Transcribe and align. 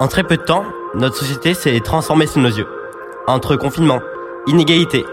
En 0.00 0.06
très 0.06 0.22
peu 0.22 0.36
de 0.36 0.42
temps, 0.42 0.64
notre 0.94 1.16
société 1.16 1.54
s'est 1.54 1.80
transformée 1.80 2.28
sous 2.28 2.38
nos 2.38 2.50
yeux. 2.50 2.68
Entre 3.26 3.56
confinement, 3.56 3.98
inégalité 4.46 5.04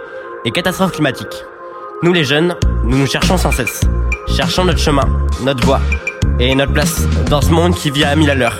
et 0.46 0.52
catastrophes 0.52 0.92
climatiques, 0.92 1.44
nous 2.04 2.14
les 2.14 2.24
jeunes, 2.24 2.56
nous 2.84 2.96
nous 2.96 3.08
cherchons 3.08 3.36
sans 3.36 3.52
cesse. 3.52 3.82
Cherchons 4.28 4.64
notre 4.64 4.78
chemin, 4.78 5.06
notre 5.42 5.66
voie 5.66 5.82
et 6.40 6.54
notre 6.54 6.72
place 6.72 7.02
dans 7.32 7.42
ce 7.42 7.50
monde 7.50 7.74
qui 7.74 7.90
vit 7.90 8.04
à 8.04 8.16
mille 8.16 8.30
à 8.30 8.36
l'heure. 8.36 8.60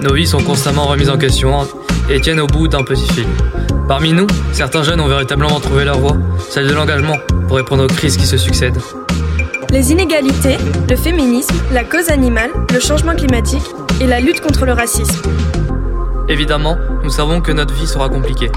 Nos 0.00 0.14
vies 0.14 0.26
sont 0.26 0.42
constamment 0.42 0.86
remises 0.86 1.10
en 1.10 1.18
question 1.18 1.68
et 2.08 2.18
tiennent 2.18 2.40
au 2.40 2.46
bout 2.46 2.68
d'un 2.68 2.84
petit 2.84 3.12
fil. 3.12 3.26
Parmi 3.88 4.14
nous, 4.14 4.26
certains 4.52 4.84
jeunes 4.84 5.00
ont 5.00 5.08
véritablement 5.08 5.60
trouvé 5.60 5.84
leur 5.84 5.98
voie, 5.98 6.16
celle 6.48 6.66
de 6.66 6.72
l'engagement, 6.72 7.18
pour 7.46 7.58
répondre 7.58 7.84
aux 7.84 7.88
crises 7.88 8.16
qui 8.16 8.26
se 8.26 8.38
succèdent. 8.38 8.80
Les 9.68 9.92
inégalités, 9.92 10.56
le 10.88 10.96
féminisme, 10.96 11.56
la 11.72 11.84
cause 11.84 12.08
animale, 12.10 12.50
le 12.72 12.80
changement 12.80 13.14
climatique 13.14 13.64
et 14.02 14.06
la 14.06 14.18
lutte 14.18 14.40
contre 14.40 14.66
le 14.66 14.72
racisme. 14.72 15.22
Évidemment, 16.28 16.76
nous 17.04 17.10
savons 17.10 17.40
que 17.40 17.52
notre 17.52 17.72
vie 17.72 17.86
sera 17.86 18.08
compliquée. 18.08 18.50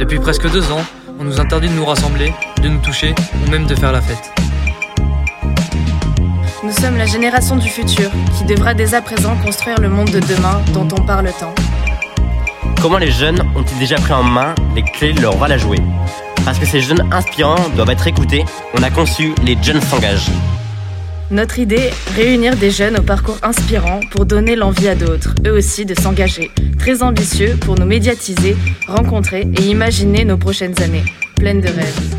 Depuis 0.00 0.18
presque 0.18 0.50
deux 0.50 0.72
ans, 0.72 0.84
on 1.20 1.24
nous 1.24 1.40
interdit 1.40 1.68
de 1.68 1.74
nous 1.74 1.84
rassembler, 1.84 2.34
de 2.60 2.68
nous 2.68 2.80
toucher 2.80 3.14
ou 3.34 3.50
même 3.50 3.66
de 3.66 3.74
faire 3.76 3.92
la 3.92 4.00
fête. 4.00 4.32
Nous 6.64 6.72
sommes 6.72 6.96
la 6.96 7.06
génération 7.06 7.56
du 7.56 7.68
futur 7.68 8.10
qui 8.36 8.44
devra 8.44 8.74
dès 8.74 8.94
à 8.94 9.00
présent 9.00 9.36
construire 9.44 9.80
le 9.80 9.88
monde 9.88 10.10
de 10.10 10.18
demain 10.18 10.60
dont 10.74 10.88
on 10.98 11.02
parle 11.02 11.30
tant. 11.38 11.54
Comment 12.82 12.98
les 12.98 13.12
jeunes 13.12 13.40
ont-ils 13.54 13.78
déjà 13.78 13.96
pris 13.96 14.12
en 14.12 14.24
main 14.24 14.56
les 14.74 14.82
clés 14.82 15.12
de 15.12 15.20
leur 15.20 15.34
rôle 15.34 15.52
à 15.52 15.58
jouer? 15.58 15.78
Parce 16.44 16.58
que 16.58 16.66
ces 16.66 16.80
jeunes 16.80 17.06
inspirants 17.12 17.68
doivent 17.76 17.90
être 17.90 18.08
écoutés, 18.08 18.44
on 18.76 18.82
a 18.82 18.90
conçu 18.90 19.34
Les 19.44 19.56
Jeunes 19.62 19.82
s'engagent. 19.82 20.30
Notre 21.30 21.60
idée, 21.60 21.90
réunir 22.16 22.56
des 22.56 22.72
jeunes 22.72 22.98
au 22.98 23.02
parcours 23.02 23.38
inspirant 23.44 24.00
pour 24.10 24.26
donner 24.26 24.56
l'envie 24.56 24.88
à 24.88 24.96
d'autres, 24.96 25.32
eux 25.46 25.52
aussi, 25.52 25.86
de 25.86 25.94
s'engager. 25.94 26.50
Très 26.76 27.04
ambitieux 27.04 27.56
pour 27.60 27.76
nous 27.76 27.86
médiatiser, 27.86 28.56
rencontrer 28.88 29.42
et 29.42 29.62
imaginer 29.62 30.24
nos 30.24 30.36
prochaines 30.36 30.74
années, 30.82 31.04
pleines 31.36 31.60
de 31.60 31.68
rêves. 31.68 32.16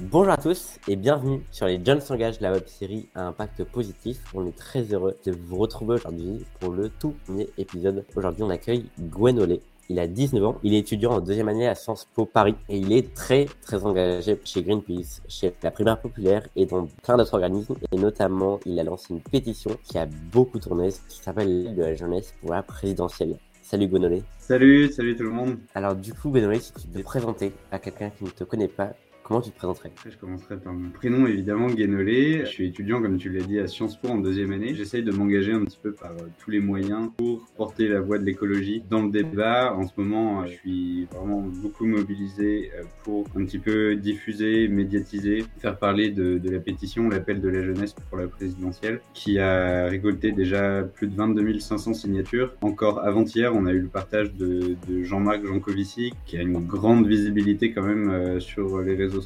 Bonjour 0.00 0.32
à 0.32 0.36
tous 0.36 0.80
et 0.88 0.96
bienvenue 0.96 1.42
sur 1.52 1.66
les 1.66 1.78
Jeunes 1.84 2.00
s'engagent, 2.00 2.40
la 2.40 2.50
web 2.50 2.64
série 2.66 3.08
à 3.14 3.28
impact 3.28 3.62
positif. 3.62 4.16
On 4.34 4.44
est 4.48 4.56
très 4.56 4.82
heureux 4.92 5.16
de 5.24 5.32
vous 5.46 5.56
retrouver 5.56 5.94
aujourd'hui 5.94 6.44
pour 6.58 6.72
le 6.72 6.88
tout 6.88 7.14
premier 7.24 7.48
épisode. 7.56 8.04
Aujourd'hui, 8.16 8.42
on 8.42 8.50
accueille 8.50 8.86
Gwen 8.98 9.38
Olé. 9.38 9.60
Il 9.90 9.98
a 9.98 10.06
19 10.06 10.44
ans, 10.44 10.56
il 10.62 10.72
est 10.72 10.78
étudiant 10.78 11.10
en 11.10 11.20
deuxième 11.20 11.48
année 11.48 11.66
à 11.66 11.74
Sciences 11.74 12.06
Po 12.14 12.24
Paris 12.24 12.54
et 12.68 12.78
il 12.78 12.92
est 12.92 13.12
très 13.12 13.46
très 13.60 13.84
engagé 13.84 14.38
chez 14.44 14.62
Greenpeace, 14.62 15.20
chez 15.26 15.52
la 15.64 15.72
Primaire 15.72 16.00
Populaire 16.00 16.46
et 16.54 16.64
dans 16.64 16.86
plein 17.02 17.16
d'autres 17.16 17.34
organismes 17.34 17.74
et 17.90 17.96
notamment 17.96 18.60
il 18.64 18.78
a 18.78 18.84
lancé 18.84 19.12
une 19.12 19.20
pétition 19.20 19.76
qui 19.82 19.98
a 19.98 20.06
beaucoup 20.30 20.60
tourné 20.60 20.90
qui 21.08 21.18
s'appelle 21.18 21.64
l'aide 21.64 21.74
de 21.74 21.82
la 21.82 21.94
jeunesse 21.96 22.32
pour 22.40 22.52
la 22.52 22.62
présidentielle. 22.62 23.36
Salut 23.62 23.88
Gwenolé. 23.88 24.22
Salut, 24.38 24.92
salut 24.92 25.16
tout 25.16 25.24
le 25.24 25.30
monde. 25.30 25.58
Alors 25.74 25.96
du 25.96 26.14
coup 26.14 26.30
Gwenolé, 26.30 26.60
si 26.60 26.72
tu 26.72 26.86
peux 26.86 27.00
te 27.00 27.04
présenter 27.04 27.52
à 27.72 27.80
quelqu'un 27.80 28.10
qui 28.10 28.22
ne 28.22 28.30
te 28.30 28.44
connaît 28.44 28.68
pas, 28.68 28.92
Comment 29.30 29.42
tu 29.42 29.52
te 29.52 29.58
présenterais? 29.58 29.92
Je 30.10 30.16
commencerai 30.16 30.56
par 30.56 30.72
mon 30.72 30.90
prénom, 30.90 31.24
évidemment, 31.24 31.68
Guénolé. 31.68 32.40
Je 32.40 32.50
suis 32.50 32.66
étudiant, 32.66 33.00
comme 33.00 33.16
tu 33.16 33.30
l'as 33.30 33.44
dit, 33.44 33.60
à 33.60 33.68
Sciences 33.68 33.96
Po 33.96 34.08
en 34.08 34.18
deuxième 34.18 34.50
année. 34.50 34.74
J'essaye 34.74 35.04
de 35.04 35.12
m'engager 35.12 35.52
un 35.52 35.64
petit 35.64 35.78
peu 35.80 35.92
par 35.92 36.10
euh, 36.10 36.26
tous 36.40 36.50
les 36.50 36.58
moyens 36.58 37.10
pour 37.16 37.46
porter 37.56 37.86
la 37.86 38.00
voix 38.00 38.18
de 38.18 38.24
l'écologie 38.24 38.82
dans 38.90 39.02
le 39.02 39.10
débat. 39.12 39.72
En 39.72 39.86
ce 39.86 39.92
moment, 39.96 40.42
euh, 40.42 40.46
je 40.46 40.54
suis 40.54 41.04
vraiment 41.14 41.42
beaucoup 41.42 41.86
mobilisé 41.86 42.72
euh, 42.74 42.82
pour 43.04 43.24
un 43.36 43.44
petit 43.44 43.60
peu 43.60 43.94
diffuser, 43.94 44.66
médiatiser, 44.66 45.44
faire 45.60 45.78
parler 45.78 46.10
de, 46.10 46.40
la 46.50 46.58
pétition, 46.58 47.08
l'appel 47.08 47.40
de 47.40 47.48
la 47.50 47.62
jeunesse 47.62 47.94
pour 48.08 48.18
la 48.18 48.26
présidentielle, 48.26 49.00
qui 49.14 49.38
a 49.38 49.86
récolté 49.86 50.32
déjà 50.32 50.82
plus 50.82 51.06
de 51.06 51.14
22 51.14 51.60
500 51.60 51.94
signatures. 51.94 52.56
Encore 52.62 53.04
avant-hier, 53.04 53.54
on 53.54 53.66
a 53.66 53.70
eu 53.70 53.78
le 53.78 53.88
partage 53.88 54.34
de, 54.34 54.76
Jean-Marc 55.04 55.46
Jancovici, 55.46 56.12
qui 56.26 56.36
a 56.36 56.42
une 56.42 56.66
grande 56.66 57.06
visibilité 57.06 57.70
quand 57.70 57.84
même 57.84 58.40
sur 58.40 58.80
les 58.80 58.96
réseaux 58.96 59.19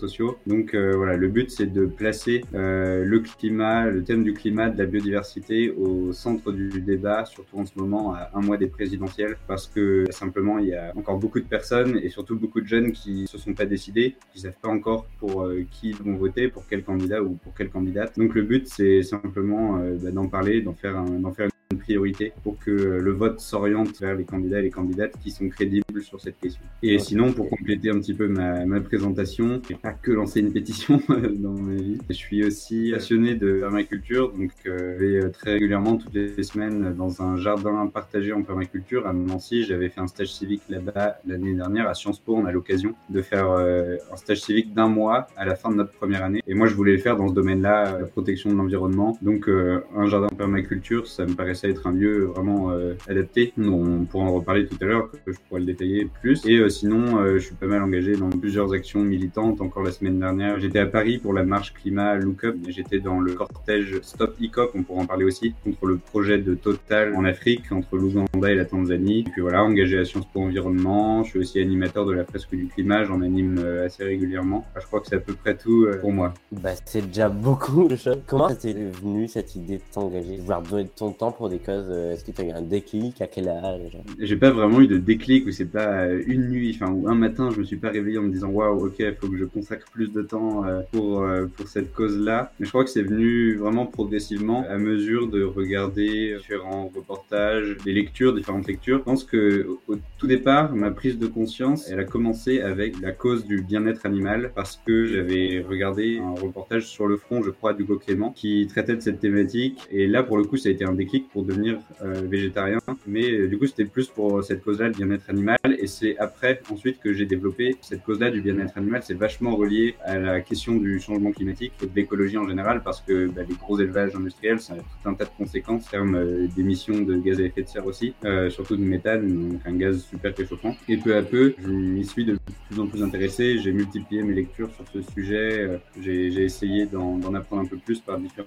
Donc 0.46 0.74
euh, 0.74 0.94
voilà, 0.96 1.16
le 1.16 1.28
but 1.28 1.50
c'est 1.50 1.66
de 1.66 1.86
placer 1.86 2.42
euh, 2.54 3.04
le 3.04 3.20
climat, 3.20 3.86
le 3.86 4.02
thème 4.02 4.24
du 4.24 4.32
climat, 4.32 4.68
de 4.68 4.78
la 4.78 4.86
biodiversité 4.86 5.70
au 5.70 6.12
centre 6.12 6.52
du 6.52 6.80
débat, 6.80 7.24
surtout 7.24 7.58
en 7.58 7.66
ce 7.66 7.72
moment 7.76 8.14
à 8.14 8.30
un 8.34 8.40
mois 8.40 8.56
des 8.56 8.66
présidentielles, 8.66 9.36
parce 9.46 9.66
que 9.66 10.04
simplement 10.10 10.58
il 10.58 10.68
y 10.68 10.74
a 10.74 10.92
encore 10.96 11.18
beaucoup 11.18 11.40
de 11.40 11.46
personnes 11.46 11.98
et 12.02 12.08
surtout 12.08 12.36
beaucoup 12.36 12.60
de 12.60 12.66
jeunes 12.66 12.92
qui 12.92 13.26
se 13.26 13.38
sont 13.38 13.54
pas 13.54 13.66
décidés, 13.66 14.16
qui 14.32 14.40
savent 14.40 14.58
pas 14.60 14.68
encore 14.68 15.06
pour 15.18 15.44
euh, 15.44 15.64
qui 15.70 15.90
ils 15.90 15.96
vont 15.96 16.16
voter, 16.16 16.48
pour 16.48 16.66
quel 16.68 16.82
candidat 16.82 17.22
ou 17.22 17.34
pour 17.34 17.54
quelle 17.54 17.70
candidate. 17.70 18.18
Donc 18.18 18.34
le 18.34 18.42
but 18.42 18.66
c'est 18.68 19.02
simplement 19.02 19.78
bah, 20.02 20.10
d'en 20.10 20.28
parler, 20.28 20.60
d'en 20.62 20.74
faire 20.74 20.96
un, 20.96 21.04
d'en 21.04 21.32
faire 21.32 21.46
une 21.46 21.53
priorité 21.84 22.32
pour 22.42 22.58
que 22.58 22.70
le 22.70 23.12
vote 23.12 23.40
s'oriente 23.40 24.00
vers 24.00 24.14
les 24.14 24.24
candidats 24.24 24.60
et 24.60 24.62
les 24.62 24.70
candidates 24.70 25.14
qui 25.22 25.30
sont 25.30 25.48
crédibles 25.48 26.02
sur 26.02 26.20
cette 26.20 26.38
question. 26.40 26.62
Et 26.82 26.98
sinon, 26.98 27.32
pour 27.32 27.48
compléter 27.48 27.90
un 27.90 27.98
petit 27.98 28.14
peu 28.14 28.26
ma, 28.28 28.64
ma 28.64 28.80
présentation, 28.80 29.60
j'ai 29.68 29.76
pas 29.76 29.92
que 29.92 30.10
lancer 30.10 30.40
une 30.40 30.52
pétition 30.52 31.00
dans 31.08 31.52
ma 31.52 31.74
vie. 31.74 31.98
Je 32.08 32.14
suis 32.14 32.44
aussi 32.44 32.90
passionné 32.92 33.34
de 33.34 33.60
permaculture, 33.60 34.32
donc 34.32 34.50
euh, 34.66 34.96
je 34.98 35.04
vais 35.04 35.30
très 35.30 35.52
régulièrement 35.54 35.96
toutes 35.96 36.14
les 36.14 36.42
semaines 36.42 36.94
dans 36.94 37.22
un 37.22 37.36
jardin 37.36 37.86
partagé 37.86 38.32
en 38.32 38.42
permaculture 38.42 39.06
à 39.06 39.12
Nancy. 39.12 39.64
J'avais 39.64 39.88
fait 39.88 40.00
un 40.00 40.06
stage 40.06 40.32
civique 40.32 40.62
là-bas 40.68 41.18
l'année 41.26 41.54
dernière 41.54 41.88
à 41.88 41.94
Sciences 41.94 42.20
Po. 42.20 42.36
On 42.36 42.46
a 42.46 42.52
l'occasion 42.52 42.94
de 43.10 43.22
faire 43.22 43.50
euh, 43.50 43.96
un 44.12 44.16
stage 44.16 44.40
civique 44.40 44.74
d'un 44.74 44.88
mois 44.88 45.26
à 45.36 45.44
la 45.44 45.54
fin 45.54 45.70
de 45.70 45.76
notre 45.76 45.92
première 45.92 46.24
année. 46.24 46.42
Et 46.46 46.54
moi, 46.54 46.66
je 46.66 46.74
voulais 46.74 46.92
le 46.92 46.98
faire 46.98 47.16
dans 47.16 47.28
ce 47.28 47.34
domaine-là, 47.34 47.98
la 47.98 48.06
protection 48.06 48.50
de 48.50 48.56
l'environnement. 48.56 49.18
Donc, 49.22 49.48
euh, 49.48 49.80
un 49.96 50.06
jardin 50.06 50.28
permaculture, 50.28 51.06
ça 51.06 51.26
me 51.26 51.34
paraissait 51.34 51.73
être 51.74 51.86
un 51.86 51.92
lieu 51.92 52.24
vraiment 52.24 52.70
euh, 52.70 52.94
adapté. 53.08 53.52
On 53.58 54.04
pourra 54.04 54.24
en 54.24 54.32
reparler 54.32 54.66
tout 54.66 54.76
à 54.80 54.84
l'heure, 54.84 55.10
je 55.26 55.32
pourrais 55.48 55.60
le 55.60 55.66
détailler 55.66 56.08
plus. 56.22 56.44
Et 56.46 56.56
euh, 56.56 56.68
sinon, 56.68 57.18
euh, 57.18 57.38
je 57.38 57.46
suis 57.46 57.54
pas 57.54 57.66
mal 57.66 57.82
engagé 57.82 58.16
dans 58.16 58.30
plusieurs 58.30 58.72
actions 58.72 59.00
militantes. 59.00 59.60
Encore 59.60 59.82
la 59.82 59.92
semaine 59.92 60.18
dernière, 60.18 60.58
j'étais 60.60 60.78
à 60.78 60.86
Paris 60.86 61.18
pour 61.18 61.32
la 61.32 61.42
marche 61.42 61.74
climat 61.74 62.14
Look 62.16 62.44
Up. 62.44 62.56
J'étais 62.68 63.00
dans 63.00 63.20
le 63.20 63.34
cortège 63.34 64.00
Stop 64.02 64.36
ICOP, 64.40 64.70
on 64.74 64.82
pourra 64.82 65.02
en 65.02 65.06
parler 65.06 65.24
aussi, 65.24 65.54
contre 65.64 65.86
le 65.86 65.96
projet 65.96 66.38
de 66.38 66.54
Total 66.54 67.14
en 67.14 67.24
Afrique, 67.24 67.70
entre 67.72 67.96
l'Ouganda 67.96 68.50
et 68.50 68.54
la 68.54 68.64
Tanzanie. 68.64 69.20
Et 69.20 69.30
puis 69.30 69.42
voilà, 69.42 69.64
engagé 69.64 69.98
à 69.98 70.04
Sciences 70.04 70.26
Po 70.32 70.40
Environnement. 70.40 71.24
Je 71.24 71.30
suis 71.30 71.38
aussi 71.40 71.60
animateur 71.60 72.06
de 72.06 72.12
la 72.12 72.24
fresque 72.24 72.54
du 72.54 72.66
climat, 72.66 73.04
j'en 73.04 73.20
anime 73.20 73.58
assez 73.84 74.04
régulièrement. 74.04 74.64
je 74.80 74.86
crois 74.86 75.00
que 75.00 75.08
c'est 75.08 75.16
à 75.16 75.20
peu 75.20 75.34
près 75.34 75.56
tout 75.56 75.86
pour 76.00 76.12
moi. 76.12 76.32
Bah, 76.52 76.70
c'est 76.84 77.06
déjà 77.06 77.28
beaucoup. 77.28 77.88
Comment 78.26 78.54
t'es 78.54 78.72
venu 78.72 79.28
cette 79.28 79.54
idée 79.56 79.78
de 79.78 79.82
t'engager, 79.92 80.36
de 80.36 80.42
vouloir 80.42 80.62
donner 80.62 80.88
ton 80.94 81.10
temps 81.12 81.32
pour 81.32 81.48
des 81.48 81.58
euh, 81.72 82.12
est-ce 82.12 82.24
que 82.24 82.32
tu 82.32 82.42
as 82.42 82.44
eu 82.44 82.50
un 82.50 82.62
déclic? 82.62 83.20
À 83.20 83.26
quel 83.26 83.48
âge 83.48 83.98
J'ai 84.18 84.36
pas 84.36 84.50
vraiment 84.50 84.80
eu 84.80 84.86
de 84.86 84.98
déclic 84.98 85.46
où 85.46 85.50
c'est 85.50 85.64
pas 85.70 86.08
une 86.08 86.48
nuit, 86.48 86.76
enfin, 86.78 86.92
ou 86.92 87.08
un 87.08 87.14
matin, 87.14 87.50
je 87.50 87.60
me 87.60 87.64
suis 87.64 87.76
pas 87.76 87.90
réveillé 87.90 88.18
en 88.18 88.22
me 88.22 88.30
disant 88.30 88.48
waouh, 88.48 88.86
ok, 88.86 89.02
faut 89.20 89.28
que 89.28 89.36
je 89.36 89.44
consacre 89.44 89.86
plus 89.90 90.12
de 90.12 90.22
temps 90.22 90.64
euh, 90.64 90.80
pour, 90.92 91.22
euh, 91.22 91.46
pour 91.46 91.68
cette 91.68 91.92
cause-là. 91.92 92.52
Mais 92.58 92.66
je 92.66 92.70
crois 92.70 92.84
que 92.84 92.90
c'est 92.90 93.02
venu 93.02 93.56
vraiment 93.56 93.86
progressivement 93.86 94.64
à 94.68 94.78
mesure 94.78 95.28
de 95.28 95.42
regarder 95.42 96.36
différents 96.38 96.90
reportages, 96.94 97.76
des 97.84 97.92
lectures, 97.92 98.34
différentes 98.34 98.66
lectures. 98.66 98.98
Je 98.98 99.04
pense 99.04 99.24
que 99.24 99.66
au 99.88 99.96
tout 100.18 100.26
départ, 100.26 100.74
ma 100.74 100.90
prise 100.90 101.18
de 101.18 101.26
conscience, 101.26 101.88
elle 101.90 102.00
a 102.00 102.04
commencé 102.04 102.60
avec 102.60 103.00
la 103.00 103.12
cause 103.12 103.44
du 103.44 103.62
bien-être 103.62 104.06
animal 104.06 104.52
parce 104.54 104.80
que 104.84 105.06
j'avais 105.06 105.64
regardé 105.68 106.18
un 106.18 106.40
reportage 106.40 106.86
sur 106.86 107.06
le 107.06 107.16
front, 107.16 107.42
je 107.42 107.50
crois, 107.50 107.74
d'Hugo 107.74 107.98
Clément 107.98 108.30
qui 108.30 108.66
traitait 108.66 108.96
de 108.96 109.00
cette 109.00 109.20
thématique. 109.20 109.78
Et 109.90 110.06
là, 110.06 110.22
pour 110.22 110.36
le 110.36 110.44
coup, 110.44 110.56
ça 110.56 110.68
a 110.68 110.72
été 110.72 110.84
un 110.84 110.92
déclic 110.92 111.28
pour 111.28 111.42
devenir 111.54 111.78
euh, 112.02 112.22
végétarien. 112.26 112.78
Mais 113.06 113.30
euh, 113.30 113.48
du 113.48 113.58
coup, 113.58 113.66
c'était 113.66 113.84
plus 113.84 114.08
pour 114.08 114.42
cette 114.42 114.62
cause-là, 114.62 114.88
le 114.88 114.94
bien-être 114.94 115.28
animal. 115.28 115.58
Et 115.78 115.86
c'est 115.86 116.16
après, 116.18 116.60
ensuite, 116.70 117.00
que 117.00 117.12
j'ai 117.12 117.26
développé 117.26 117.76
cette 117.80 118.02
cause-là 118.02 118.30
du 118.30 118.40
bien-être 118.40 118.76
animal. 118.76 119.02
C'est 119.04 119.14
vachement 119.14 119.56
relié 119.56 119.94
à 120.04 120.18
la 120.18 120.40
question 120.40 120.76
du 120.76 121.00
changement 121.00 121.32
climatique 121.32 121.72
et 121.82 121.86
de 121.86 121.94
l'écologie 121.94 122.38
en 122.38 122.48
général, 122.48 122.82
parce 122.82 123.00
que 123.00 123.26
bah, 123.26 123.42
les 123.48 123.54
gros 123.54 123.78
élevages 123.78 124.14
industriels, 124.14 124.60
ça 124.60 124.74
a 124.74 124.76
tout 124.76 125.08
un 125.08 125.14
tas 125.14 125.24
de 125.24 125.30
conséquences 125.36 125.86
en 125.86 125.90
termes 125.90 126.14
euh, 126.14 126.46
d'émissions 126.54 127.00
de 127.00 127.16
gaz 127.16 127.40
à 127.40 127.44
effet 127.44 127.62
de 127.62 127.68
serre 127.68 127.86
aussi, 127.86 128.14
surtout 128.50 128.76
de 128.76 128.82
méthane, 128.82 129.50
donc 129.50 129.60
un 129.64 129.74
gaz 129.74 130.04
super 130.04 130.34
réchauffant. 130.36 130.74
Et 130.88 130.96
peu 130.96 131.16
à 131.16 131.22
peu, 131.22 131.54
je 131.62 131.68
m'y 131.68 132.04
suis 132.04 132.24
de 132.24 132.38
plus 132.68 132.80
en 132.80 132.86
plus 132.86 133.02
intéressé. 133.02 133.58
J'ai 133.58 133.72
multiplié 133.72 134.22
mes 134.22 134.34
lectures 134.34 134.70
sur 134.74 134.84
ce 134.92 135.02
sujet. 135.12 135.80
J'ai 136.00 136.42
essayé 136.42 136.86
d'en 136.86 137.34
apprendre 137.34 137.62
un 137.62 137.66
peu 137.66 137.76
plus 137.76 138.00
par 138.00 138.18
différents 138.18 138.46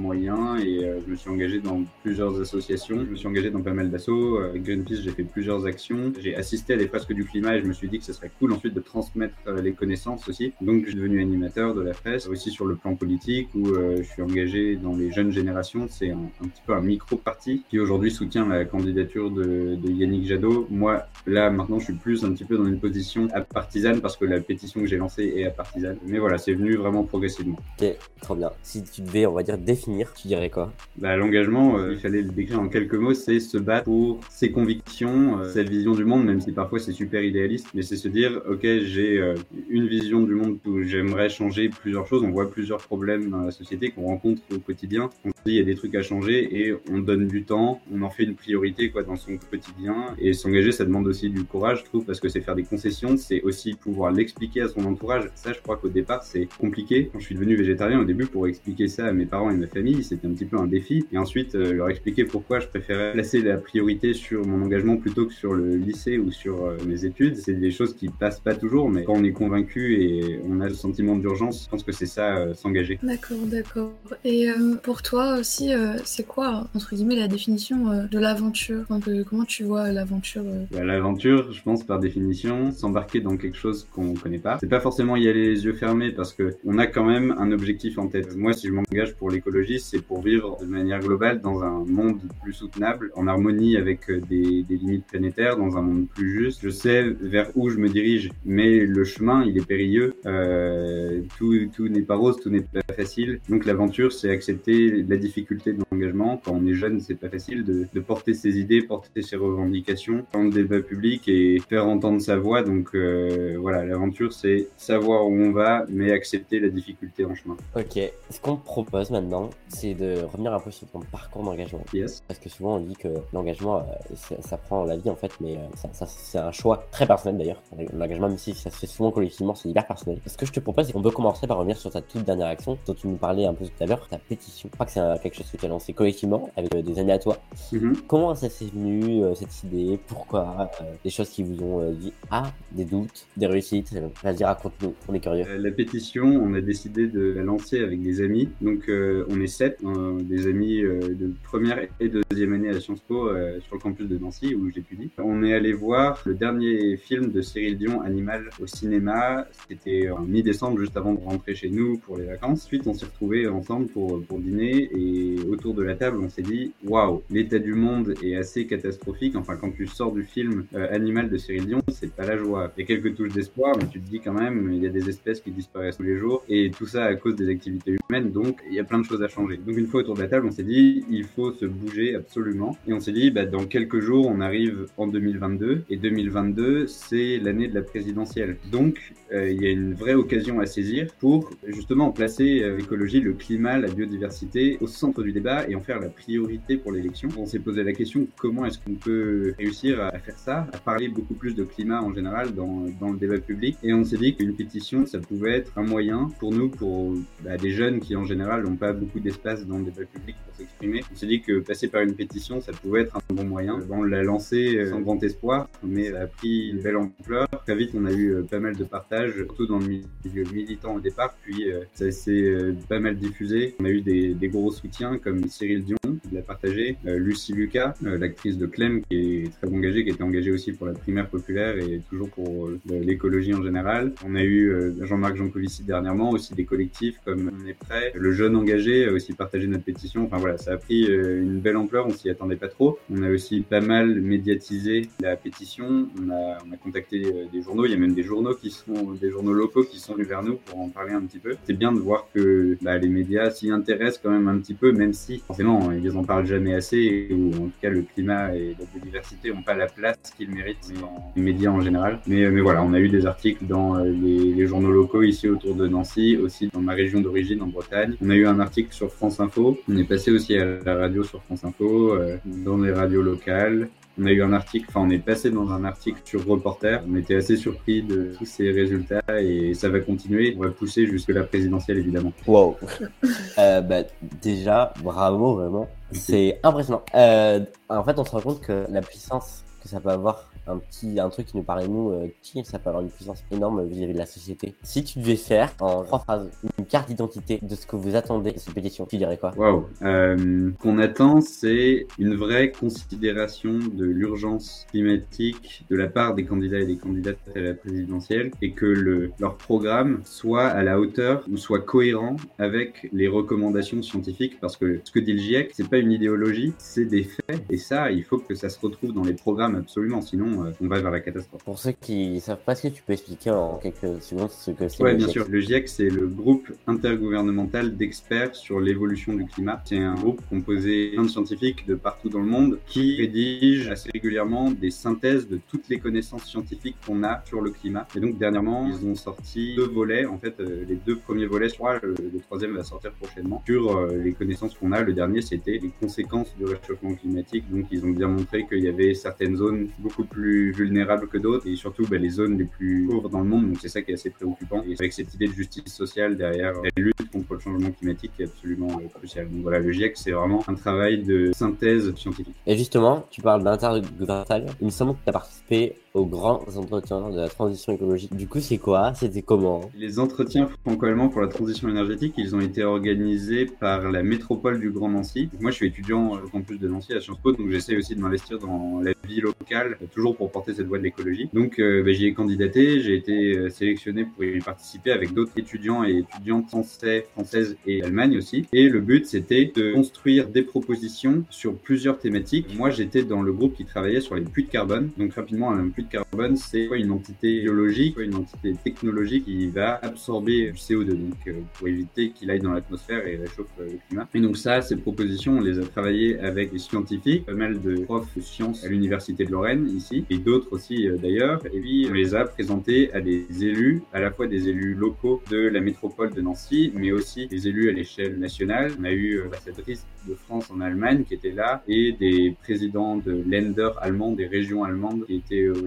moyens 0.00 0.60
et 0.60 0.80
je 1.04 1.10
me 1.10 1.16
suis 1.16 1.30
engagé 1.30 1.60
dans 1.60 1.82
plusieurs 2.02 2.40
associations 2.44 3.04
je 3.04 3.10
me 3.10 3.16
suis 3.16 3.26
engagé 3.26 3.50
dans 3.50 3.62
pas 3.62 3.72
mal 3.72 3.90
d'assauts. 3.90 4.38
Avec 4.38 4.62
Greenpeace, 4.62 5.02
j'ai 5.02 5.10
fait 5.10 5.24
plusieurs 5.24 5.66
actions. 5.66 6.12
J'ai 6.18 6.36
assisté 6.36 6.74
à 6.74 6.76
des 6.76 6.86
fresques 6.86 7.12
du 7.12 7.24
climat 7.24 7.56
et 7.56 7.60
je 7.60 7.66
me 7.66 7.72
suis 7.72 7.88
dit 7.88 7.98
que 7.98 8.04
ce 8.04 8.12
serait 8.12 8.30
cool 8.38 8.52
ensuite 8.52 8.74
de 8.74 8.80
transmettre 8.80 9.34
euh, 9.46 9.60
les 9.60 9.72
connaissances 9.72 10.28
aussi. 10.28 10.52
Donc, 10.60 10.84
je 10.84 10.90
suis 10.90 10.96
devenu 10.96 11.20
animateur 11.20 11.74
de 11.74 11.82
la 11.82 11.92
fresque, 11.92 12.30
aussi 12.30 12.50
sur 12.50 12.66
le 12.66 12.76
plan 12.76 12.94
politique 12.94 13.48
où 13.54 13.68
euh, 13.68 13.96
je 13.98 14.02
suis 14.02 14.22
engagé 14.22 14.76
dans 14.76 14.96
les 14.96 15.10
jeunes 15.12 15.30
générations. 15.30 15.86
C'est 15.88 16.10
un, 16.10 16.28
petit 16.40 16.62
peu 16.66 16.74
un 16.74 16.80
micro-parti 16.80 17.64
qui 17.68 17.78
aujourd'hui 17.78 18.10
soutient 18.10 18.46
la 18.46 18.64
candidature 18.64 19.30
de, 19.30 19.78
Yannick 19.84 20.26
Jadot. 20.26 20.66
Moi, 20.70 21.04
là, 21.26 21.50
maintenant, 21.50 21.78
je 21.78 21.84
suis 21.84 21.94
plus 21.94 22.24
un 22.24 22.32
petit 22.32 22.44
peu 22.44 22.56
dans 22.56 22.66
une 22.66 22.80
position 22.80 23.28
à 23.32 23.40
partisane 23.40 24.00
parce 24.00 24.16
que 24.16 24.24
la 24.24 24.40
pétition 24.40 24.80
que 24.80 24.86
j'ai 24.86 24.96
lancée 24.96 25.32
est 25.36 25.44
à 25.44 25.50
partisane. 25.50 25.96
Mais 26.06 26.18
voilà, 26.18 26.38
c'est 26.38 26.54
venu 26.54 26.76
vraiment 26.76 27.04
progressivement. 27.04 27.58
Ok, 27.80 27.88
trop 28.20 28.34
bien. 28.34 28.50
Si 28.62 28.82
tu 28.82 29.02
devais, 29.02 29.26
on 29.26 29.32
va 29.32 29.42
dire, 29.42 29.58
définir, 29.58 30.12
tu 30.14 30.28
dirais 30.28 30.50
quoi? 30.50 30.72
Bah, 30.96 31.16
L'engagement, 31.16 31.78
euh, 31.78 31.92
il 31.92 31.98
fallait 31.98 32.22
le 32.22 32.30
décrire 32.34 32.60
en 32.60 32.68
quelques 32.68 32.94
mots, 32.94 33.14
c'est 33.14 33.40
se 33.40 33.58
battre 33.58 33.84
pour 33.84 34.20
ses 34.28 34.50
convictions, 34.50 35.40
euh, 35.40 35.48
sa 35.48 35.62
vision 35.62 35.92
du 35.92 36.04
monde, 36.04 36.24
même 36.24 36.40
si 36.40 36.52
parfois 36.52 36.78
c'est 36.78 36.92
super 36.92 37.22
idéaliste, 37.22 37.68
mais 37.74 37.82
c'est 37.82 37.96
se 37.96 38.08
dire, 38.08 38.42
ok, 38.48 38.62
j'ai 38.62 39.18
euh, 39.20 39.34
une 39.68 39.86
vision 39.86 40.20
du 40.20 40.34
monde 40.34 40.58
où 40.66 40.82
j'aimerais 40.82 41.28
changer 41.28 41.68
plusieurs 41.68 42.06
choses, 42.06 42.22
on 42.22 42.30
voit 42.30 42.50
plusieurs 42.50 42.82
problèmes 42.82 43.30
dans 43.30 43.42
la 43.42 43.50
société 43.50 43.90
qu'on 43.90 44.02
rencontre 44.02 44.42
au 44.54 44.58
quotidien, 44.58 45.10
il 45.52 45.56
y 45.56 45.60
a 45.60 45.64
des 45.64 45.74
trucs 45.74 45.94
à 45.94 46.02
changer 46.02 46.66
et 46.66 46.74
on 46.90 46.98
donne 46.98 47.26
du 47.26 47.44
temps, 47.44 47.80
on 47.92 48.02
en 48.02 48.10
fait 48.10 48.24
une 48.24 48.34
priorité 48.34 48.90
quoi 48.90 49.02
dans 49.02 49.16
son 49.16 49.36
quotidien, 49.50 50.14
et 50.18 50.32
s'engager, 50.32 50.72
ça 50.72 50.84
demande 50.84 51.06
aussi 51.06 51.30
du 51.30 51.44
courage, 51.44 51.80
je 51.80 51.84
trouve, 51.84 52.04
parce 52.04 52.20
que 52.20 52.28
c'est 52.28 52.40
faire 52.40 52.54
des 52.54 52.64
concessions, 52.64 53.16
c'est 53.16 53.42
aussi 53.42 53.74
pouvoir 53.74 54.12
l'expliquer 54.12 54.62
à 54.62 54.68
son 54.68 54.84
entourage. 54.84 55.30
Ça, 55.34 55.52
je 55.52 55.60
crois 55.60 55.76
qu'au 55.76 55.88
départ, 55.88 56.22
c'est 56.22 56.48
compliqué. 56.58 57.10
Quand 57.12 57.18
je 57.18 57.26
suis 57.26 57.34
devenu 57.34 57.56
végétarien, 57.56 58.00
au 58.00 58.04
début, 58.04 58.26
pour 58.26 58.46
expliquer 58.46 58.88
ça 58.88 59.06
à 59.06 59.12
mes 59.12 59.26
parents 59.26 59.50
et 59.50 59.56
ma 59.56 59.66
famille, 59.66 60.02
c'était 60.02 60.26
un 60.26 60.32
petit 60.32 60.44
peu 60.44 60.58
un 60.58 60.66
défi. 60.66 61.04
Et 61.12 61.18
ensuite, 61.18 61.54
euh, 61.54 61.72
leur 61.72 61.88
expliquer 61.88 62.24
pourquoi 62.24 62.60
je 62.60 62.66
préférais 62.66 63.12
placer 63.12 63.42
la 63.42 63.56
priorité 63.56 64.14
sur 64.14 64.44
mon 64.46 64.64
engagement 64.64 64.96
plutôt 64.96 65.26
que 65.26 65.32
sur 65.32 65.54
le 65.54 65.76
lycée 65.76 66.18
ou 66.18 66.30
sur 66.30 66.64
euh, 66.64 66.76
mes 66.86 67.04
études. 67.04 67.36
C'est 67.36 67.54
des 67.54 67.70
choses 67.70 67.94
qui 67.94 68.08
passent 68.08 68.40
pas 68.40 68.54
toujours, 68.54 68.88
mais 68.90 69.04
quand 69.04 69.14
on 69.14 69.24
est 69.24 69.32
convaincu 69.32 70.02
et 70.02 70.40
on 70.44 70.60
a 70.60 70.68
le 70.68 70.74
sentiment 70.74 71.16
d'urgence, 71.16 71.64
je 71.64 71.68
pense 71.68 71.82
que 71.82 71.92
c'est 71.92 72.06
ça, 72.06 72.36
euh, 72.36 72.54
s'engager. 72.54 72.98
D'accord, 73.02 73.46
d'accord. 73.46 73.92
Et 74.24 74.48
pour 74.82 75.02
toi 75.02 75.33
aussi, 75.38 75.70
c'est 76.04 76.26
quoi, 76.26 76.68
entre 76.74 76.94
guillemets, 76.94 77.16
la 77.16 77.28
définition 77.28 78.06
de 78.10 78.18
l'aventure? 78.18 78.84
Comment 79.28 79.44
tu 79.44 79.64
vois 79.64 79.90
l'aventure 79.92 80.42
bah, 80.70 80.84
L'aventure, 80.84 81.52
je 81.52 81.62
pense, 81.62 81.84
par 81.84 81.98
définition, 81.98 82.72
s'embarquer 82.72 83.20
dans 83.20 83.36
quelque 83.36 83.56
chose 83.56 83.86
qu'on 83.92 84.14
connaît 84.14 84.38
pas. 84.38 84.58
C'est 84.60 84.68
pas 84.68 84.80
forcément 84.80 85.16
y 85.16 85.28
aller 85.28 85.48
les 85.50 85.64
yeux 85.64 85.72
fermés 85.72 86.10
parce 86.10 86.32
que 86.32 86.56
on 86.64 86.78
a 86.78 86.86
quand 86.86 87.04
même 87.04 87.34
un 87.38 87.52
objectif 87.52 87.98
en 87.98 88.08
tête. 88.08 88.36
Moi, 88.36 88.52
si 88.52 88.68
je 88.68 88.72
m'engage 88.72 89.14
pour 89.14 89.30
l'écologie, 89.30 89.80
c'est 89.80 90.00
pour 90.00 90.22
vivre 90.22 90.58
de 90.60 90.66
manière 90.66 91.00
globale 91.00 91.40
dans 91.40 91.62
un 91.62 91.84
monde 91.84 92.20
plus 92.42 92.52
soutenable, 92.52 93.10
en 93.14 93.26
harmonie 93.26 93.76
avec 93.76 94.10
euh, 94.10 94.20
des, 94.28 94.62
des, 94.62 94.76
limites 94.76 95.06
planétaires, 95.06 95.56
dans 95.56 95.76
un 95.76 95.82
monde 95.82 96.08
plus 96.08 96.44
juste. 96.44 96.60
Je 96.62 96.70
sais 96.70 97.02
vers 97.20 97.50
où 97.56 97.70
je 97.70 97.78
me 97.78 97.88
dirige, 97.88 98.30
mais 98.44 98.80
le 98.80 99.04
chemin, 99.04 99.44
il 99.44 99.58
est 99.58 99.66
périlleux. 99.66 100.14
Euh, 100.26 101.22
tout 101.38 101.54
tout 101.74 101.88
n'est 101.88 102.02
pas 102.02 102.16
rose, 102.16 102.36
tout 102.42 102.50
n'est 102.50 102.60
pas 102.60 102.80
facile. 102.94 103.40
Donc 103.48 103.64
l'aventure, 103.64 104.12
c'est 104.12 104.30
accepter 104.30 105.02
la 105.02 105.16
difficulté 105.24 105.72
de 105.72 105.82
l'engagement. 105.90 106.40
Quand 106.44 106.52
on 106.52 106.66
est 106.66 106.74
jeune, 106.74 107.00
c'est 107.00 107.14
pas 107.14 107.28
facile 107.28 107.64
de, 107.64 107.86
de, 107.92 108.00
porter 108.00 108.34
ses 108.34 108.58
idées, 108.58 108.82
porter 108.82 109.22
ses 109.22 109.36
revendications 109.36 110.24
dans 110.32 110.42
le 110.42 110.50
débat 110.50 110.80
public 110.80 111.26
et 111.28 111.60
faire 111.68 111.86
entendre 111.86 112.20
sa 112.20 112.36
voix. 112.36 112.62
Donc 112.62 112.90
euh, 112.94 113.56
voilà, 113.60 113.84
l'aventure, 113.84 114.32
c'est 114.32 114.68
savoir 114.76 115.26
où 115.26 115.34
on 115.34 115.52
va, 115.52 115.84
mais 115.88 116.12
accepter 116.12 116.60
la 116.60 116.68
difficulté 116.68 117.24
en 117.24 117.34
chemin. 117.34 117.56
Ok. 117.76 117.98
Ce 118.30 118.40
qu'on 118.40 118.56
propose 118.56 119.10
maintenant, 119.10 119.50
c'est 119.68 119.94
de 119.94 120.22
revenir 120.22 120.52
un 120.52 120.60
peu 120.60 120.70
sur 120.70 120.86
ton 120.88 121.00
parcours 121.00 121.42
d'engagement. 121.42 121.84
Yes. 121.92 122.22
Parce 122.26 122.38
que 122.38 122.48
souvent 122.48 122.76
on 122.76 122.80
dit 122.80 122.96
que 122.96 123.08
l'engagement, 123.32 123.78
euh, 123.78 124.14
ça, 124.40 124.56
prend 124.56 124.84
la 124.84 124.96
vie 124.96 125.10
en 125.10 125.16
fait, 125.16 125.32
mais 125.40 125.56
euh, 125.56 125.60
ça, 125.74 125.88
ça 125.92 126.06
c'est 126.06 126.38
un 126.38 126.52
choix 126.52 126.86
très 126.90 127.06
personnel 127.06 127.38
d'ailleurs. 127.38 127.62
L'engagement, 127.92 128.28
même 128.28 128.38
si 128.38 128.54
ça 128.54 128.70
se 128.70 128.76
fait 128.76 128.86
souvent 128.86 129.10
collectivement, 129.10 129.54
c'est 129.54 129.68
hyper 129.68 129.86
personnel. 129.86 130.18
Ce 130.26 130.36
que 130.36 130.46
je 130.46 130.52
te 130.52 130.60
propose, 130.60 130.86
c'est 130.86 130.92
qu'on 130.92 131.02
peut 131.02 131.10
commencer 131.10 131.46
par 131.46 131.58
revenir 131.58 131.76
sur 131.76 131.90
ta 131.90 132.02
toute 132.02 132.24
dernière 132.24 132.48
action, 132.48 132.78
dont 132.86 132.94
tu 132.94 133.08
nous 133.08 133.16
parlais 133.16 133.46
un 133.46 133.54
peu 133.54 133.64
tout 133.64 133.82
à 133.82 133.86
l'heure, 133.86 134.06
ta 134.08 134.18
pétition. 134.18 134.68
Je 134.70 134.74
crois 134.74 134.86
que 134.86 134.92
c'est 134.92 135.00
quelque 135.18 135.36
chose 135.36 135.50
que 135.50 135.56
tu 135.56 135.66
as 135.66 135.68
lancé 135.68 135.92
collectivement 135.92 136.50
avec 136.56 136.74
euh, 136.74 136.82
des 136.82 136.98
amis 136.98 137.12
à 137.12 137.18
toi. 137.18 137.38
Mm-hmm. 137.72 137.94
Comment 138.06 138.34
ça 138.34 138.48
s'est 138.48 138.66
venu, 138.66 139.22
cette 139.34 139.64
idée? 139.64 139.98
Pourquoi 140.06 140.70
Des 141.02 141.10
choses 141.10 141.28
qui 141.30 141.42
vous 141.42 141.62
ont 141.62 141.90
dit 141.92 142.12
Ah, 142.30 142.52
des 142.72 142.84
doutes, 142.84 143.26
des 143.36 143.46
réussites 143.46 143.94
Vas-y, 144.22 144.44
raconte-nous, 144.44 144.94
on 145.08 145.14
est 145.14 145.20
curieux. 145.20 145.44
la 145.56 145.70
pétition, 145.70 146.24
on 146.24 146.54
a 146.54 146.60
décidé 146.60 147.06
de 147.06 147.32
la 147.32 147.42
lancer 147.42 147.80
avec 147.80 148.02
des 148.02 148.20
amis. 148.22 148.48
Donc, 148.60 148.88
on 148.88 149.40
est 149.40 149.46
sept, 149.46 149.78
des 150.22 150.46
amis 150.46 150.82
de 150.82 151.32
première 151.42 151.86
et 152.00 152.08
deuxième 152.08 152.54
année 152.54 152.70
à 152.70 152.80
Sciences 152.80 153.00
Po 153.00 153.28
sur 153.60 153.74
le 153.74 153.80
campus 153.80 154.08
de 154.08 154.18
Nancy 154.18 154.54
où 154.54 154.70
j'étudie. 154.70 155.10
On 155.18 155.42
est 155.42 155.54
allé 155.54 155.72
voir 155.72 156.22
le 156.26 156.34
dernier 156.34 156.96
film 156.96 157.30
de 157.30 157.40
Cyril 157.42 157.78
Dion, 157.78 158.00
Animal, 158.02 158.50
au 158.60 158.66
cinéma. 158.66 159.46
C'était 159.68 160.10
en 160.10 160.22
mi-décembre, 160.22 160.78
juste 160.78 160.96
avant 160.96 161.14
de 161.14 161.20
rentrer 161.20 161.54
chez 161.54 161.68
nous 161.68 161.98
pour 161.98 162.16
les 162.16 162.24
vacances. 162.24 162.64
Ensuite, 162.64 162.86
on 162.86 162.94
s'est 162.94 163.06
retrouvés 163.06 163.46
ensemble 163.46 163.86
pour, 163.88 164.22
pour 164.24 164.38
dîner 164.38 164.88
et 164.92 165.03
autour 165.48 165.74
de 165.74 165.82
la 165.82 165.94
table, 165.94 166.18
on 166.22 166.28
s'est 166.28 166.42
dit 166.42 166.72
waouh, 166.84 167.22
l'état 167.30 167.58
du 167.58 167.74
monde 167.74 168.14
est 168.22 168.36
assez 168.36 168.66
catastrophique. 168.66 169.36
Enfin, 169.36 169.56
quand 169.56 169.70
tu 169.70 169.86
sors 169.86 170.12
du 170.12 170.24
film 170.24 170.64
Animal 170.74 171.30
de 171.30 171.36
Cyril 171.36 171.66
Dion, 171.66 171.82
c'est 171.88 172.12
pas 172.12 172.26
la 172.26 172.36
joie. 172.36 172.72
Il 172.76 172.80
y 172.80 172.84
a 172.84 172.86
quelques 172.86 173.14
touches 173.14 173.32
d'espoir, 173.32 173.74
mais 173.78 173.86
tu 173.86 174.00
te 174.00 174.08
dis 174.08 174.20
quand 174.20 174.32
même, 174.32 174.72
il 174.72 174.82
y 174.82 174.86
a 174.86 174.90
des 174.90 175.08
espèces 175.08 175.40
qui 175.40 175.50
disparaissent 175.50 175.96
tous 175.96 176.02
les 176.02 176.18
jours 176.18 176.44
et 176.48 176.70
tout 176.70 176.86
ça 176.86 177.04
à 177.04 177.14
cause 177.14 177.36
des 177.36 177.48
activités 177.48 177.96
humaines. 178.08 178.30
Donc, 178.30 178.62
il 178.68 178.74
y 178.74 178.80
a 178.80 178.84
plein 178.84 178.98
de 178.98 179.04
choses 179.04 179.22
à 179.22 179.28
changer. 179.28 179.58
Donc, 179.58 179.76
une 179.76 179.86
fois 179.86 180.00
autour 180.00 180.14
de 180.14 180.22
la 180.22 180.28
table, 180.28 180.46
on 180.46 180.50
s'est 180.50 180.62
dit 180.62 181.04
il 181.10 181.24
faut 181.24 181.52
se 181.52 181.66
bouger 181.66 182.14
absolument. 182.14 182.76
Et 182.86 182.92
on 182.92 183.00
s'est 183.00 183.12
dit, 183.12 183.30
bah, 183.30 183.44
dans 183.44 183.64
quelques 183.66 184.00
jours, 184.00 184.26
on 184.26 184.40
arrive 184.40 184.86
en 184.96 185.06
2022. 185.06 185.84
Et 185.90 185.96
2022, 185.96 186.86
c'est 186.86 187.38
l'année 187.38 187.68
de 187.68 187.74
la 187.74 187.82
présidentielle. 187.82 188.56
Donc, 188.70 189.14
euh, 189.32 189.50
il 189.50 189.62
y 189.62 189.66
a 189.66 189.70
une 189.70 189.94
vraie 189.94 190.14
occasion 190.14 190.60
à 190.60 190.66
saisir 190.66 191.08
pour 191.18 191.50
justement 191.66 192.10
placer 192.10 192.62
euh, 192.62 192.76
l'écologie, 192.76 193.20
le 193.20 193.32
climat, 193.32 193.78
la 193.78 193.88
biodiversité 193.88 194.78
au 194.84 194.86
centre 194.86 195.22
du 195.22 195.32
débat 195.32 195.68
et 195.68 195.74
en 195.74 195.80
faire 195.80 195.98
la 195.98 196.08
priorité 196.08 196.76
pour 196.76 196.92
l'élection. 196.92 197.28
On 197.38 197.46
s'est 197.46 197.58
posé 197.58 197.82
la 197.82 197.92
question 197.92 198.26
comment 198.36 198.66
est-ce 198.66 198.78
qu'on 198.78 198.94
peut 198.94 199.54
réussir 199.58 200.02
à 200.02 200.18
faire 200.18 200.38
ça, 200.38 200.66
à 200.72 200.78
parler 200.78 201.08
beaucoup 201.08 201.34
plus 201.34 201.54
de 201.54 201.64
climat 201.64 202.02
en 202.02 202.12
général 202.12 202.54
dans, 202.54 202.84
dans 203.00 203.10
le 203.10 203.18
débat 203.18 203.38
public. 203.38 203.76
Et 203.82 203.92
on 203.92 204.04
s'est 204.04 204.18
dit 204.18 204.34
qu'une 204.36 204.54
pétition, 204.54 205.06
ça 205.06 205.18
pouvait 205.18 205.56
être 205.56 205.72
un 205.76 205.84
moyen 205.84 206.28
pour 206.38 206.52
nous, 206.52 206.68
pour 206.68 207.14
bah, 207.42 207.56
des 207.56 207.70
jeunes 207.70 208.00
qui 208.00 208.14
en 208.14 208.24
général 208.24 208.62
n'ont 208.64 208.76
pas 208.76 208.92
beaucoup 208.92 209.20
d'espace 209.20 209.66
dans 209.66 209.78
le 209.78 209.84
débat 209.84 210.04
public 210.04 210.36
pour 210.44 210.56
s'exprimer. 210.56 211.02
On 211.12 211.16
s'est 211.16 211.26
dit 211.26 211.40
que 211.40 211.60
passer 211.60 211.88
par 211.88 212.02
une 212.02 212.14
pétition, 212.14 212.60
ça 212.60 212.72
pouvait 212.72 213.02
être 213.02 213.16
un 213.16 213.34
bon 213.34 213.44
moyen. 213.44 213.80
On 213.90 214.02
l'a 214.02 214.22
lancé 214.22 214.76
euh, 214.76 214.90
sans 214.90 215.00
grand 215.00 215.22
espoir, 215.22 215.68
mais 215.82 216.06
elle 216.06 216.16
a 216.16 216.26
pris 216.26 216.70
une 216.70 216.82
belle 216.82 216.96
ampleur. 216.96 217.48
Très 217.64 217.76
vite, 217.76 217.90
on 217.94 218.04
a 218.04 218.12
eu 218.12 218.42
pas 218.50 218.58
mal 218.58 218.76
de 218.76 218.84
partages 218.84 219.34
surtout 219.34 219.66
dans 219.66 219.78
le 219.78 219.86
milieu 219.86 220.44
militant 220.52 220.96
au 220.96 221.00
départ, 221.00 221.34
puis 221.42 221.70
euh, 221.70 221.84
ça 221.94 222.10
s'est 222.10 222.30
euh, 222.30 222.74
pas 222.88 222.98
mal 222.98 223.16
diffusé. 223.16 223.74
On 223.78 223.84
a 223.84 223.90
eu 223.90 224.00
des, 224.00 224.34
des, 224.34 224.48
gros 224.48 224.70
soutiens 224.74 225.18
comme 225.18 225.46
Cyril 225.48 225.84
Dion, 225.84 225.96
qui 226.02 226.34
l'a 226.34 226.42
partagé, 226.42 226.96
euh, 227.06 227.18
Lucie 227.18 227.52
Lucas, 227.52 227.94
l'actrice 228.02 228.58
de 228.58 228.66
Clem, 228.66 229.02
qui 229.08 229.16
est 229.16 229.52
très 229.58 229.72
engagée, 229.72 230.04
qui 230.04 230.10
était 230.10 230.22
engagée 230.22 230.50
aussi 230.50 230.72
pour 230.72 230.86
la 230.86 230.92
primaire 230.92 231.28
populaire 231.28 231.78
et 231.78 232.00
toujours 232.10 232.28
pour 232.30 232.70
l'écologie 232.86 233.54
en 233.54 233.62
général. 233.62 234.12
On 234.26 234.34
a 234.34 234.42
eu 234.42 234.94
Jean-Marc 235.02 235.36
Jancovici 235.36 235.84
dernièrement, 235.84 236.30
aussi 236.30 236.54
des 236.54 236.64
collectifs 236.64 237.20
comme 237.24 237.50
On 237.54 237.66
est 237.66 237.74
prêt. 237.74 238.12
Le 238.14 238.32
jeune 238.32 238.56
engagé 238.56 239.06
a 239.06 239.12
aussi 239.12 239.32
partagé 239.32 239.66
notre 239.66 239.84
pétition. 239.84 240.24
Enfin 240.24 240.38
voilà, 240.38 240.58
ça 240.58 240.72
a 240.72 240.76
pris 240.76 241.06
une 241.06 241.60
belle 241.60 241.76
ampleur, 241.76 242.06
on 242.06 242.12
s'y 242.12 242.30
attendait 242.30 242.56
pas 242.56 242.68
trop. 242.68 242.98
On 243.10 243.22
a 243.22 243.30
aussi 243.30 243.60
pas 243.62 243.80
mal 243.80 244.20
médiatisé 244.20 245.08
la 245.20 245.36
pétition. 245.36 246.08
On 246.20 246.30
a, 246.30 246.58
on 246.66 246.72
a 246.72 246.76
contacté 246.76 247.22
des 247.52 247.62
journaux, 247.62 247.84
il 247.86 247.92
y 247.92 247.94
a 247.94 247.98
même 247.98 248.14
des 248.14 248.22
journaux 248.22 248.54
qui 248.54 248.70
sont 248.70 249.12
des 249.12 249.30
journaux 249.30 249.52
locaux 249.52 249.84
qui 249.84 249.98
sont 249.98 250.14
venus 250.14 250.28
vers 250.28 250.42
nous 250.42 250.56
pour 250.56 250.80
en 250.80 250.88
parler 250.88 251.12
un 251.12 251.22
petit 251.22 251.38
peu. 251.38 251.56
C'est 251.64 251.76
bien 251.76 251.92
de 251.92 251.98
voir 251.98 252.26
que 252.34 252.76
bah, 252.82 252.98
les 252.98 253.08
médias 253.08 253.50
s'y 253.50 253.70
intéressent 253.70 254.20
quand 254.22 254.30
même 254.30 254.48
un 254.48 254.58
petit 254.64 254.74
peu, 254.74 254.92
même 254.92 255.12
si 255.12 255.38
forcément 255.38 255.92
ils 255.92 256.16
en 256.16 256.24
parlent 256.24 256.46
jamais 256.46 256.74
assez, 256.74 257.28
ou 257.30 257.50
en 257.54 257.66
tout 257.66 257.80
cas 257.82 257.90
le 257.90 258.02
climat 258.02 258.54
et 258.56 258.74
la 258.78 258.86
biodiversité 258.86 259.52
n'ont 259.52 259.62
pas 259.62 259.74
la 259.74 259.86
place 259.86 260.16
qu'ils 260.36 260.50
méritent 260.50 260.92
dans 261.00 261.32
les 261.36 261.42
médias 261.42 261.70
en 261.70 261.80
général. 261.80 262.18
Mais, 262.26 262.50
mais 262.50 262.62
voilà, 262.62 262.82
on 262.82 262.94
a 262.94 262.98
eu 262.98 263.08
des 263.08 263.26
articles 263.26 263.64
dans 263.66 263.96
euh, 263.96 264.04
les, 264.04 264.54
les, 264.54 264.66
journaux 264.66 264.90
locaux 264.90 265.22
ici 265.22 265.48
autour 265.48 265.74
de 265.74 265.86
Nancy, 265.86 266.38
aussi 266.38 266.68
dans 266.72 266.80
ma 266.80 266.94
région 266.94 267.20
d'origine 267.20 267.62
en 267.62 267.66
Bretagne. 267.66 268.14
On 268.22 268.30
a 268.30 268.34
eu 268.34 268.46
un 268.46 268.58
article 268.58 268.92
sur 268.94 269.12
France 269.12 269.38
Info. 269.40 269.78
On 269.88 269.96
est 269.96 270.08
passé 270.08 270.30
aussi 270.30 270.56
à 270.56 270.64
la 270.64 270.96
radio 270.96 271.22
sur 271.22 271.42
France 271.42 271.64
Info, 271.64 272.14
euh, 272.14 272.38
dans 272.44 272.78
les 272.78 272.92
radios 272.92 273.22
locales. 273.22 273.88
On 274.18 274.26
a 274.26 274.30
eu 274.30 274.42
un 274.42 274.52
article, 274.52 274.86
enfin 274.88 275.00
on 275.00 275.10
est 275.10 275.18
passé 275.18 275.50
dans 275.50 275.70
un 275.70 275.84
article 275.84 276.20
sur 276.24 276.46
Reporter. 276.46 277.02
On 277.10 277.16
était 277.16 277.34
assez 277.34 277.56
surpris 277.56 278.02
de 278.02 278.34
tous 278.38 278.46
ces 278.46 278.70
résultats 278.70 279.22
et 279.40 279.74
ça 279.74 279.88
va 279.88 280.00
continuer. 280.00 280.54
On 280.56 280.62
va 280.62 280.70
pousser 280.70 281.06
jusque 281.06 281.30
la 281.30 281.42
présidentielle 281.42 281.98
évidemment. 281.98 282.32
Wow. 282.46 282.76
euh, 283.58 283.80
bah, 283.80 284.02
déjà, 284.40 284.94
bravo 285.02 285.56
vraiment. 285.56 285.88
C'est 286.12 286.60
impressionnant. 286.62 287.02
Euh, 287.14 287.60
en 287.88 288.04
fait, 288.04 288.18
on 288.18 288.24
se 288.24 288.30
rend 288.30 288.40
compte 288.40 288.60
que 288.60 288.86
la 288.88 289.00
puissance 289.00 289.64
que 289.82 289.88
ça 289.88 290.00
peut 290.00 290.10
avoir 290.10 290.50
un 290.66 290.78
petit 290.78 291.20
un 291.20 291.28
truc 291.28 291.46
qui 291.46 291.56
nous 291.56 291.62
paraît 291.62 291.88
nous 291.88 292.10
euh, 292.10 292.28
petit, 292.40 292.64
ça 292.64 292.78
peut 292.78 292.88
avoir 292.88 293.02
une 293.02 293.10
puissance 293.10 293.42
énorme 293.50 293.84
vis-à-vis 293.86 294.14
de 294.14 294.18
la 294.18 294.26
société. 294.26 294.74
Si 294.82 295.04
tu 295.04 295.18
devais 295.18 295.36
faire 295.36 295.72
en 295.80 296.02
trois 296.02 296.18
phrases 296.20 296.50
une 296.78 296.86
carte 296.86 297.08
d'identité 297.08 297.58
de 297.62 297.74
ce 297.74 297.86
que 297.86 297.96
vous 297.96 298.16
attendez 298.16 298.52
de 298.52 298.58
cette 298.58 298.74
pétition, 298.74 299.06
tu 299.06 299.16
dirais 299.16 299.36
quoi? 299.38 299.52
Waouh. 299.56 299.86
Euh, 300.02 300.70
Qu'on 300.80 300.98
attend, 300.98 301.40
c'est 301.40 302.06
une 302.18 302.34
vraie 302.34 302.70
considération 302.70 303.78
de 303.78 304.04
l'urgence 304.04 304.86
climatique 304.90 305.84
de 305.90 305.96
la 305.96 306.08
part 306.08 306.34
des 306.34 306.44
candidats 306.44 306.80
et 306.80 306.86
des 306.86 306.96
candidates 306.96 307.38
à 307.54 307.60
la 307.60 307.74
présidentielle 307.74 308.50
et 308.62 308.72
que 308.72 308.86
le 308.86 309.30
leur 309.38 309.56
programme 309.56 310.20
soit 310.24 310.66
à 310.66 310.82
la 310.82 310.98
hauteur 310.98 311.44
ou 311.50 311.56
soit 311.56 311.80
cohérent 311.80 312.36
avec 312.58 313.08
les 313.12 313.28
recommandations 313.28 314.02
scientifiques 314.02 314.58
parce 314.60 314.76
que 314.76 315.00
ce 315.04 315.10
que 315.10 315.18
dit 315.18 315.32
le 315.32 315.38
GIEC, 315.38 315.70
c'est 315.72 315.88
pas 315.88 315.98
une 315.98 316.12
idéologie, 316.12 316.72
c'est 316.78 317.04
des 317.04 317.24
faits 317.24 317.64
et 317.70 317.76
ça, 317.76 318.10
il 318.10 318.24
faut 318.24 318.38
que 318.38 318.54
ça 318.54 318.68
se 318.68 318.78
retrouve 318.80 319.12
dans 319.12 319.24
les 319.24 319.34
programmes 319.34 319.76
absolument, 319.76 320.20
sinon 320.20 320.53
euh, 320.62 320.70
on 320.80 320.86
va 320.86 321.00
vers 321.00 321.10
la 321.10 321.20
catastrophe. 321.20 321.64
Pour 321.64 321.78
ceux 321.78 321.92
qui 321.92 322.40
savent 322.40 322.62
pas 322.64 322.74
ce 322.74 322.88
que 322.88 322.94
tu 322.94 323.02
peux 323.02 323.12
expliquer 323.12 323.50
en 323.50 323.76
quelques 323.78 324.22
secondes 324.22 324.50
ce 324.50 324.70
que 324.70 324.88
c'est. 324.88 325.02
Le 325.02 325.14
bien 325.14 325.26
GIEC. 325.26 325.30
sûr. 325.32 325.46
Le 325.48 325.60
GIEC, 325.60 325.88
c'est 325.88 326.08
le 326.08 326.26
groupe 326.26 326.68
intergouvernemental 326.86 327.96
d'experts 327.96 328.54
sur 328.54 328.80
l'évolution 328.80 329.34
du 329.34 329.46
climat. 329.46 329.82
C'est 329.84 329.98
un 329.98 330.14
groupe 330.14 330.40
composé 330.48 331.16
de 331.16 331.28
scientifiques 331.28 331.86
de 331.86 331.94
partout 331.94 332.28
dans 332.28 332.40
le 332.40 332.46
monde 332.46 332.78
qui 332.86 333.16
rédige 333.16 333.88
assez 333.88 334.10
régulièrement 334.12 334.70
des 334.70 334.90
synthèses 334.90 335.48
de 335.48 335.58
toutes 335.68 335.88
les 335.88 335.98
connaissances 335.98 336.44
scientifiques 336.44 336.96
qu'on 337.06 337.22
a 337.24 337.42
sur 337.46 337.60
le 337.60 337.70
climat. 337.70 338.06
Et 338.16 338.20
donc, 338.20 338.38
dernièrement, 338.38 338.86
ils 338.88 339.06
ont 339.06 339.14
sorti 339.14 339.74
deux 339.76 339.86
volets. 339.86 340.26
En 340.26 340.38
fait, 340.38 340.54
euh, 340.60 340.84
les 340.88 340.96
deux 340.96 341.16
premiers 341.16 341.46
volets, 341.46 341.68
je 341.68 341.74
crois, 341.74 341.98
le, 342.02 342.14
le 342.32 342.40
troisième 342.40 342.74
va 342.76 342.82
sortir 342.84 343.12
prochainement, 343.12 343.62
sur 343.66 343.96
euh, 343.96 344.16
les 344.16 344.32
connaissances 344.32 344.74
qu'on 344.74 344.92
a. 344.92 345.00
Le 345.00 345.12
dernier, 345.12 345.42
c'était 345.42 345.78
les 345.82 345.90
conséquences 346.00 346.54
du 346.56 346.64
réchauffement 346.64 347.14
climatique. 347.14 347.64
Donc, 347.70 347.86
ils 347.90 348.04
ont 348.04 348.10
bien 348.10 348.28
montré 348.28 348.66
qu'il 348.66 348.82
y 348.82 348.88
avait 348.88 349.14
certaines 349.14 349.56
zones 349.56 349.88
beaucoup 349.98 350.24
plus 350.44 350.72
vulnérables 350.72 351.26
que 351.26 351.38
d'autres 351.38 351.66
et 351.66 351.74
surtout 351.74 352.06
bah, 352.06 352.18
les 352.18 352.28
zones 352.28 352.58
les 352.58 352.66
plus 352.66 353.06
pauvres 353.08 353.30
dans 353.30 353.40
le 353.40 353.46
monde. 353.46 353.68
Donc, 353.68 353.78
c'est 353.80 353.88
ça 353.88 354.02
qui 354.02 354.10
est 354.10 354.14
assez 354.14 354.28
préoccupant. 354.28 354.84
Et 354.86 354.92
avec 354.92 355.10
cette 355.14 355.32
idée 355.32 355.48
de 355.48 355.54
justice 355.54 355.94
sociale 355.94 356.36
derrière 356.36 356.74
la 356.82 356.90
lutte 356.96 357.30
contre 357.32 357.54
le 357.54 357.60
changement 357.60 357.90
climatique 357.92 358.32
qui 358.36 358.42
est 358.42 358.44
absolument 358.44 358.90
euh, 358.90 359.08
cruciale. 359.18 359.48
Donc, 359.50 359.62
voilà, 359.62 359.78
le 359.78 359.90
GIEC, 359.90 360.12
c'est 360.16 360.32
vraiment 360.32 360.62
un 360.68 360.74
travail 360.74 361.22
de 361.22 361.50
synthèse 361.54 362.14
scientifique. 362.14 362.54
Et 362.66 362.76
justement, 362.76 363.26
tu 363.30 363.40
parles 363.40 363.64
d'intergouvernemental. 363.64 364.66
Il 364.82 364.84
me 364.84 364.90
semble 364.90 365.12
que 365.14 365.24
tu 365.24 365.30
as 365.30 365.32
participé 365.32 365.96
aux 366.14 366.26
grands 366.26 366.62
entretiens 366.76 367.28
de 367.28 367.36
la 367.36 367.48
transition 367.48 367.92
écologique. 367.92 368.34
Du 368.36 368.46
coup, 368.46 368.60
c'est 368.60 368.78
quoi? 368.78 369.12
C'était 369.14 369.42
comment? 369.42 369.90
Les 369.96 370.20
entretiens 370.20 370.68
franco-allemands 370.84 371.28
pour 371.28 371.42
la 371.42 371.48
transition 371.48 371.88
énergétique, 371.88 372.34
ils 372.38 372.54
ont 372.54 372.60
été 372.60 372.84
organisés 372.84 373.66
par 373.66 374.12
la 374.12 374.22
métropole 374.22 374.78
du 374.78 374.90
Grand 374.90 375.08
Nancy. 375.08 375.48
Moi, 375.60 375.72
je 375.72 375.76
suis 375.76 375.86
étudiant 375.88 376.34
au 376.34 376.48
campus 376.48 376.78
de 376.78 376.86
Nancy 376.86 377.14
à 377.14 377.20
Sciences 377.20 377.40
Po, 377.42 377.50
donc 377.50 377.68
j'essaie 377.68 377.96
aussi 377.96 378.14
de 378.14 378.20
m'investir 378.20 378.60
dans 378.60 379.00
la 379.00 379.12
vie 379.26 379.40
locale, 379.40 379.98
toujours 380.14 380.36
pour 380.36 380.52
porter 380.52 380.72
cette 380.74 380.86
voie 380.86 380.98
de 380.98 381.02
l'écologie. 381.02 381.48
Donc, 381.52 381.80
euh, 381.80 382.04
bah, 382.04 382.12
j'y 382.12 382.26
ai 382.26 382.32
candidaté, 382.32 383.00
j'ai 383.00 383.16
été 383.16 383.56
euh, 383.56 383.68
sélectionné 383.68 384.24
pour 384.24 384.44
y 384.44 384.60
participer 384.60 385.10
avec 385.10 385.34
d'autres 385.34 385.58
étudiants 385.58 386.04
et 386.04 386.18
étudiantes 386.18 386.68
français, 386.68 387.26
françaises 387.32 387.76
et 387.88 388.04
Allemagne 388.04 388.38
aussi. 388.38 388.66
Et 388.72 388.88
le 388.88 389.00
but, 389.00 389.26
c'était 389.26 389.72
de 389.74 389.92
construire 389.92 390.48
des 390.48 390.62
propositions 390.62 391.42
sur 391.50 391.74
plusieurs 391.74 392.18
thématiques. 392.18 392.68
Moi, 392.76 392.90
j'étais 392.90 393.24
dans 393.24 393.42
le 393.42 393.52
groupe 393.52 393.74
qui 393.74 393.84
travaillait 393.84 394.20
sur 394.20 394.36
les 394.36 394.42
puits 394.42 394.64
de 394.64 394.70
carbone. 394.70 395.10
Donc, 395.18 395.32
rapidement, 395.32 395.72
un 395.72 395.88
puits 395.88 396.03
carbone, 396.08 396.56
c'est 396.56 396.86
une 396.86 397.10
entité 397.10 397.60
biologique, 397.60 398.16
une 398.18 398.34
entité 398.34 398.74
technologique 398.82 399.44
qui 399.44 399.68
va 399.68 399.98
absorber 400.02 400.70
du 400.70 400.78
CO2, 400.78 401.14
donc 401.14 401.34
euh, 401.46 401.60
pour 401.74 401.88
éviter 401.88 402.30
qu'il 402.30 402.50
aille 402.50 402.60
dans 402.60 402.72
l'atmosphère 402.72 403.26
et 403.26 403.36
réchauffe 403.36 403.66
euh, 403.80 403.90
le 403.92 403.98
climat. 404.08 404.28
Et 404.34 404.40
donc 404.40 404.56
ça, 404.56 404.82
ces 404.82 404.96
propositions, 404.96 405.58
on 405.58 405.60
les 405.60 405.78
a 405.78 405.84
travaillées 405.84 406.38
avec 406.40 406.72
des 406.72 406.78
scientifiques, 406.78 407.46
pas 407.46 407.52
mal 407.52 407.80
de 407.80 407.96
profs 408.04 408.34
de 408.36 408.40
sciences 408.40 408.84
à 408.84 408.88
l'université 408.88 409.44
de 409.44 409.50
Lorraine 409.50 409.88
ici, 409.88 410.24
et 410.30 410.38
d'autres 410.38 410.68
aussi 410.72 411.08
euh, 411.08 411.16
d'ailleurs. 411.16 411.64
Et 411.66 411.80
puis 411.80 412.06
on 412.10 412.14
les 412.14 412.34
a 412.34 412.44
présentées 412.44 413.12
à 413.12 413.20
des 413.20 413.46
élus, 413.64 414.02
à 414.12 414.20
la 414.20 414.30
fois 414.30 414.46
des 414.46 414.68
élus 414.68 414.94
locaux 414.94 415.42
de 415.50 415.58
la 415.58 415.80
métropole 415.80 416.32
de 416.32 416.40
Nancy, 416.40 416.92
mais 416.94 417.12
aussi 417.12 417.46
des 417.46 417.68
élus 417.68 417.88
à 417.90 417.92
l'échelle 417.92 418.38
nationale. 418.38 418.92
On 419.00 419.04
a 419.04 419.12
eu 419.12 419.38
l'ambassadrice 419.38 420.06
de 420.28 420.34
France 420.34 420.70
en 420.70 420.80
Allemagne 420.80 421.24
qui 421.24 421.34
était 421.34 421.52
là, 421.52 421.82
et 421.88 422.12
des 422.12 422.56
présidents 422.62 423.16
de 423.16 423.42
Länder 423.46 423.90
allemands, 424.00 424.32
des 424.32 424.46
régions 424.46 424.84
allemandes 424.84 425.24
qui 425.26 425.36
étaient 425.36 425.64
euh, 425.64 425.86